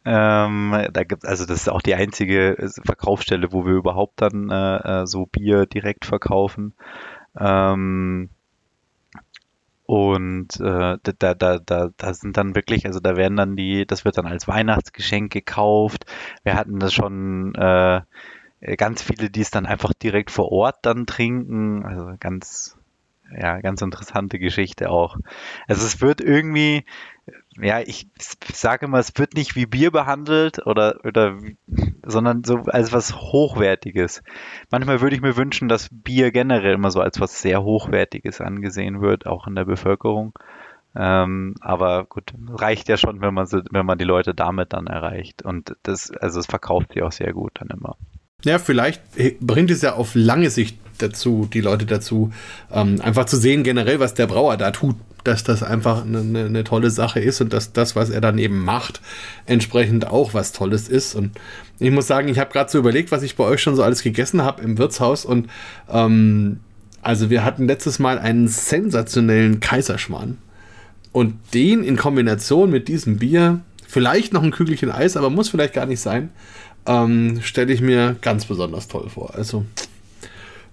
[0.07, 5.03] Ähm, da gibt also das ist auch die einzige Verkaufsstelle, wo wir überhaupt dann äh,
[5.03, 6.74] äh so Bier direkt verkaufen.
[7.38, 8.30] Ähm,
[9.93, 14.07] und äh, da, da, da, da sind dann wirklich, also da werden dann die, das
[14.07, 16.07] wird dann als Weihnachtsgeschenk gekauft.
[16.45, 18.01] Wir hatten das schon äh,
[18.78, 21.84] ganz viele, die es dann einfach direkt vor Ort dann trinken.
[21.84, 22.78] Also ganz,
[23.38, 25.18] ja, ganz interessante Geschichte auch.
[25.68, 26.86] Also es wird irgendwie,
[27.61, 28.09] ja, ich
[28.51, 31.36] sage immer, es wird nicht wie Bier behandelt oder, oder,
[32.05, 34.22] sondern so als was Hochwertiges.
[34.70, 39.00] Manchmal würde ich mir wünschen, dass Bier generell immer so als was sehr Hochwertiges angesehen
[39.00, 40.32] wird, auch in der Bevölkerung.
[40.94, 45.42] Ähm, aber gut, reicht ja schon, wenn man, wenn man die Leute damit dann erreicht.
[45.42, 47.96] Und das, also es verkauft sich auch sehr gut dann immer.
[48.45, 49.03] Ja, vielleicht
[49.40, 52.32] bringt es ja auf lange Sicht dazu, die Leute dazu,
[52.72, 56.45] ähm, einfach zu sehen generell, was der Brauer da tut, dass das einfach eine, eine,
[56.47, 59.01] eine, tolle Sache ist und dass das, was er dann eben macht,
[59.47, 61.14] entsprechend auch was Tolles ist.
[61.14, 61.32] Und
[61.78, 64.03] ich muss sagen, ich habe gerade so überlegt, was ich bei euch schon so alles
[64.03, 65.49] gegessen habe im Wirtshaus und
[65.90, 66.61] ähm,
[67.03, 70.38] also wir hatten letztes Mal einen sensationellen Kaiserschmarrn.
[71.11, 75.74] Und den in Kombination mit diesem Bier, vielleicht noch ein Kügelchen Eis, aber muss vielleicht
[75.74, 76.30] gar nicht sein,
[76.86, 79.34] ähm, stelle ich mir ganz besonders toll vor.
[79.34, 79.64] Also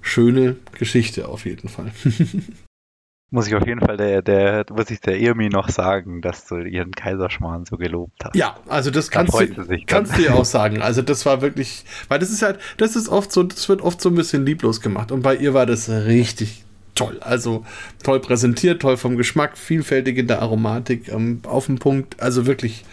[0.01, 1.91] schöne Geschichte auf jeden Fall.
[3.31, 6.57] muss ich auf jeden Fall der, der, muss ich der Irmi noch sagen, dass du
[6.57, 8.35] ihren Kaiserschmarrn so gelobt hast.
[8.35, 10.81] Ja, also das kannst da du, kannst du ja auch sagen.
[10.81, 14.01] Also das war wirklich, weil das ist halt, das ist oft so, das wird oft
[14.01, 16.63] so ein bisschen lieblos gemacht und bei ihr war das richtig
[16.95, 17.17] toll.
[17.21, 17.65] Also
[18.03, 22.83] toll präsentiert, toll vom Geschmack, vielfältig in der Aromatik, ähm, auf den Punkt, also wirklich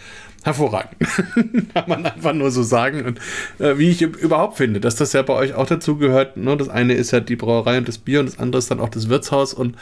[0.43, 0.95] hervorragend.
[1.73, 3.05] Kann man einfach nur so sagen.
[3.05, 3.19] Und
[3.59, 6.37] äh, wie ich überhaupt finde, dass das ja bei euch auch dazu gehört.
[6.37, 6.55] Ne?
[6.57, 8.89] Das eine ist ja die Brauerei und das Bier und das andere ist dann auch
[8.89, 9.53] das Wirtshaus.
[9.53, 9.75] Und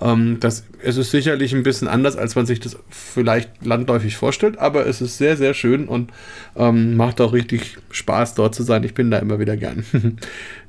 [0.00, 4.58] ähm, das, es ist sicherlich ein bisschen anders, als man sich das vielleicht landläufig vorstellt.
[4.58, 6.12] Aber es ist sehr, sehr schön und
[6.56, 8.84] ähm, macht auch richtig Spaß, dort zu sein.
[8.84, 9.84] Ich bin da immer wieder gern.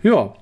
[0.03, 0.33] ja.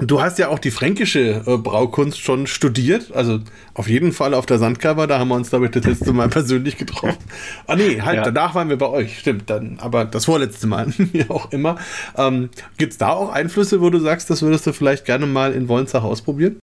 [0.00, 3.38] Du hast ja auch die fränkische äh, Braukunst schon studiert, also
[3.74, 6.28] auf jeden Fall auf der Sandcover, da haben wir uns, glaube ich, das letzte Mal
[6.30, 7.22] persönlich getroffen.
[7.68, 8.22] Ah nee, halt, ja.
[8.22, 11.76] danach waren wir bei euch, stimmt, dann, aber das vorletzte Mal, wie auch immer.
[12.16, 15.52] Ähm, Gibt es da auch Einflüsse, wo du sagst, das würdest du vielleicht gerne mal
[15.52, 16.58] in Wolnzach ausprobieren?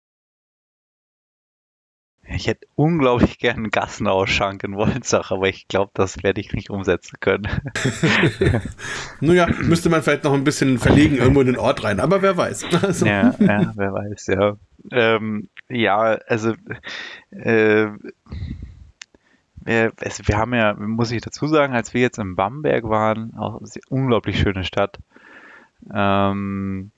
[2.32, 6.69] Ich hätte unglaublich gern einen Gassenausschank in Wolnzach, aber ich glaube, das werde ich nicht
[6.69, 7.47] umsetzen können.
[9.19, 12.38] naja, müsste man vielleicht noch ein bisschen verlegen irgendwo in den Ort rein, aber wer
[12.38, 12.65] weiß.
[12.82, 13.05] Also.
[13.05, 14.55] Ja, ja, wer weiß, ja.
[14.91, 16.53] Ähm, ja, also
[17.32, 17.88] äh,
[19.65, 23.34] wir, es, wir haben ja, muss ich dazu sagen, als wir jetzt in Bamberg waren,
[23.38, 24.97] auch eine unglaublich schöne Stadt.
[25.93, 26.91] Ähm,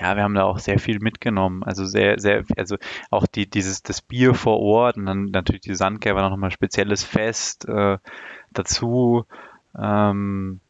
[0.00, 1.62] ja, wir haben da auch sehr viel mitgenommen.
[1.62, 2.76] Also sehr, sehr, also
[3.10, 6.48] auch die, dieses, das Bier vor Ort und dann natürlich die Sandcare war noch mal
[6.48, 7.98] ein spezielles Fest äh,
[8.52, 9.26] dazu.
[9.78, 10.60] Ähm,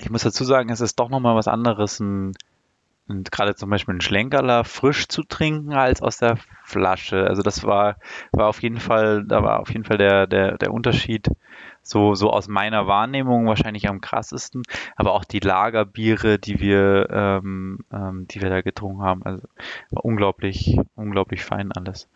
[0.00, 2.34] ich muss dazu sagen, es ist doch noch mal was anderes, ein,
[3.08, 7.26] ein, gerade zum Beispiel ein Schlenkerler frisch zu trinken als aus der Flasche.
[7.26, 7.96] Also das war,
[8.32, 11.28] war auf jeden Fall, da war auf jeden Fall der, der, der Unterschied
[11.88, 14.62] so, so aus meiner Wahrnehmung wahrscheinlich am krassesten.
[14.94, 19.40] Aber auch die Lagerbiere, die wir, ähm, ähm, die wir da getrunken haben, also
[19.90, 22.08] war unglaublich, unglaublich fein alles.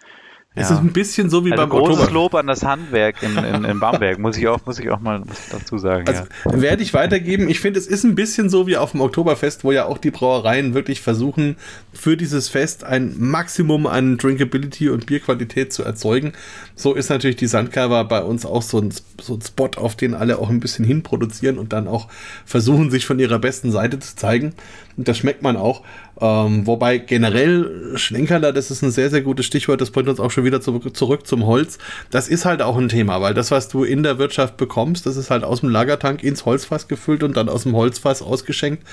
[0.54, 0.76] Es ja.
[0.76, 2.12] ist ein bisschen so wie also beim großes Oktober.
[2.12, 5.22] Lob an das Handwerk in, in, in Bamberg, muss ich auch, muss ich auch mal
[5.50, 6.06] dazu sagen.
[6.06, 6.60] Also, ja.
[6.60, 7.48] Werde ich weitergeben.
[7.48, 10.10] Ich finde, es ist ein bisschen so wie auf dem Oktoberfest, wo ja auch die
[10.10, 11.56] Brauereien wirklich versuchen,
[11.94, 16.34] für dieses Fest ein Maximum an Drinkability und Bierqualität zu erzeugen.
[16.74, 18.92] So ist natürlich die Sandcover bei uns auch so ein,
[19.22, 22.08] so ein Spot, auf den alle auch ein bisschen hinproduzieren und dann auch
[22.44, 24.52] versuchen, sich von ihrer besten Seite zu zeigen.
[24.98, 25.82] Und das schmeckt man auch.
[26.20, 30.30] Ähm, wobei generell Schlenkerler, das ist ein sehr, sehr gutes Stichwort, das bringt uns auch
[30.30, 31.78] schon wieder zurück, zurück zum Holz.
[32.10, 35.16] Das ist halt auch ein Thema, weil das, was du in der Wirtschaft bekommst, das
[35.16, 38.84] ist halt aus dem Lagertank ins Holzfass gefüllt und dann aus dem Holzfass ausgeschenkt.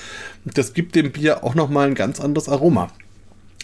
[0.44, 2.88] Das gibt dem Bier auch nochmal ein ganz anderes Aroma.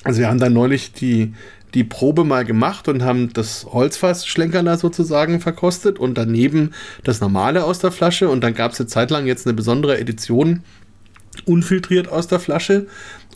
[0.05, 1.33] Also wir haben da neulich die,
[1.75, 7.65] die Probe mal gemacht und haben das Holzfass Schlenkerler sozusagen verkostet und daneben das normale
[7.65, 10.63] aus der Flasche und dann gab es eine Zeit lang jetzt eine besondere Edition
[11.45, 12.87] unfiltriert aus der Flasche.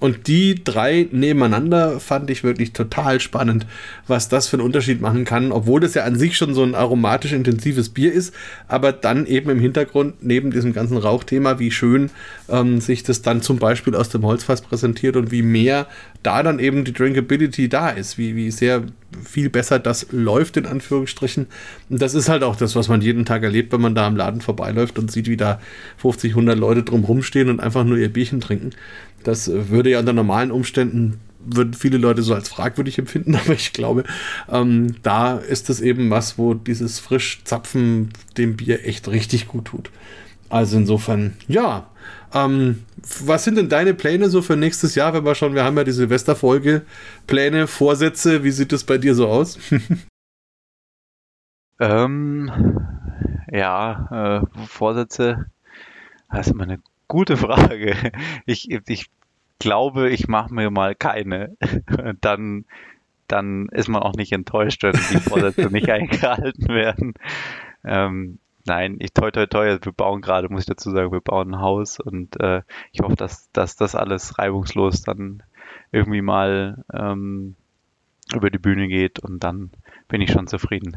[0.00, 3.66] Und die drei nebeneinander fand ich wirklich total spannend,
[4.06, 6.74] was das für einen Unterschied machen kann, obwohl das ja an sich schon so ein
[6.74, 8.34] aromatisch intensives Bier ist,
[8.66, 12.10] aber dann eben im Hintergrund neben diesem ganzen Rauchthema, wie schön
[12.48, 15.86] ähm, sich das dann zum Beispiel aus dem Holzfass präsentiert und wie mehr
[16.22, 18.82] da dann eben die Drinkability da ist, wie, wie sehr
[19.24, 21.46] viel besser das läuft, in Anführungsstrichen.
[21.88, 24.16] Und das ist halt auch das, was man jeden Tag erlebt, wenn man da am
[24.16, 25.60] Laden vorbeiläuft und sieht, wie da
[25.98, 28.70] 50, 100 Leute drum rumstehen und einfach nur ihr Bierchen trinken.
[29.24, 33.72] Das würde ja unter normalen Umständen würden viele Leute so als fragwürdig empfinden, aber ich
[33.72, 34.04] glaube,
[34.48, 39.66] ähm, da ist es eben was, wo dieses frisch Zapfen dem Bier echt richtig gut
[39.66, 39.90] tut.
[40.48, 41.88] Also insofern, ja.
[42.34, 42.84] Ähm,
[43.24, 45.84] was sind denn deine Pläne so für nächstes Jahr, wenn wir schon, wir haben ja
[45.84, 46.82] die Silvesterfolge,
[47.26, 49.58] Pläne, Vorsätze, wie sieht es bei dir so aus?
[51.80, 52.50] ähm,
[53.50, 55.46] ja, äh, Vorsätze,
[56.30, 56.80] das ist immer eine
[57.10, 57.94] gute Frage.
[58.46, 59.10] Ich, ich
[59.58, 61.56] glaube, ich mache mir mal keine.
[62.20, 62.64] Dann,
[63.26, 67.14] dann ist man auch nicht enttäuscht, wenn die Vorsätze nicht eingehalten werden.
[67.84, 71.54] Ähm, nein, ich toi toi toi, wir bauen gerade, muss ich dazu sagen, wir bauen
[71.54, 75.42] ein Haus und äh, ich hoffe, dass, dass das alles reibungslos dann
[75.92, 77.56] irgendwie mal ähm,
[78.34, 79.70] über die Bühne geht und dann
[80.08, 80.96] bin ich schon zufrieden.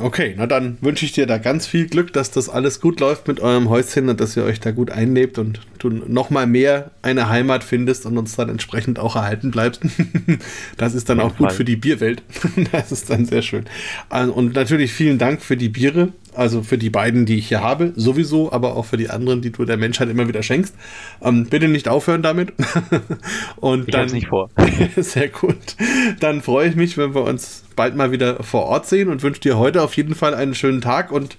[0.00, 3.26] Okay, na dann wünsche ich dir da ganz viel Glück, dass das alles gut läuft
[3.26, 7.28] mit eurem Häuschen und dass ihr euch da gut einlebt und du nochmal mehr eine
[7.28, 9.82] Heimat findest und uns dann entsprechend auch erhalten bleibst.
[10.76, 12.22] das ist dann auch gut für die Bierwelt.
[12.72, 13.64] das ist dann sehr schön.
[14.08, 17.62] Also, und natürlich vielen Dank für die Biere, also für die beiden, die ich hier
[17.62, 20.74] habe, sowieso, aber auch für die anderen, die du der Menschheit immer wieder schenkst.
[21.22, 22.52] Ähm, bitte nicht aufhören damit.
[23.56, 24.50] und ich dann nicht vor.
[24.96, 25.56] sehr gut.
[26.20, 29.40] Dann freue ich mich, wenn wir uns bald mal wieder vor Ort sehen und wünsche
[29.40, 31.36] dir heute auf jeden Fall einen schönen Tag und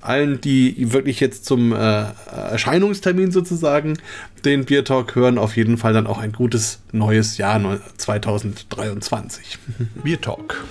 [0.00, 3.98] allen, die wirklich jetzt zum äh, Erscheinungstermin sozusagen
[4.46, 7.60] den Bier Talk hören, auf jeden Fall dann auch ein gutes neues Jahr
[7.98, 9.58] 2023.
[10.02, 10.64] Bier Talk,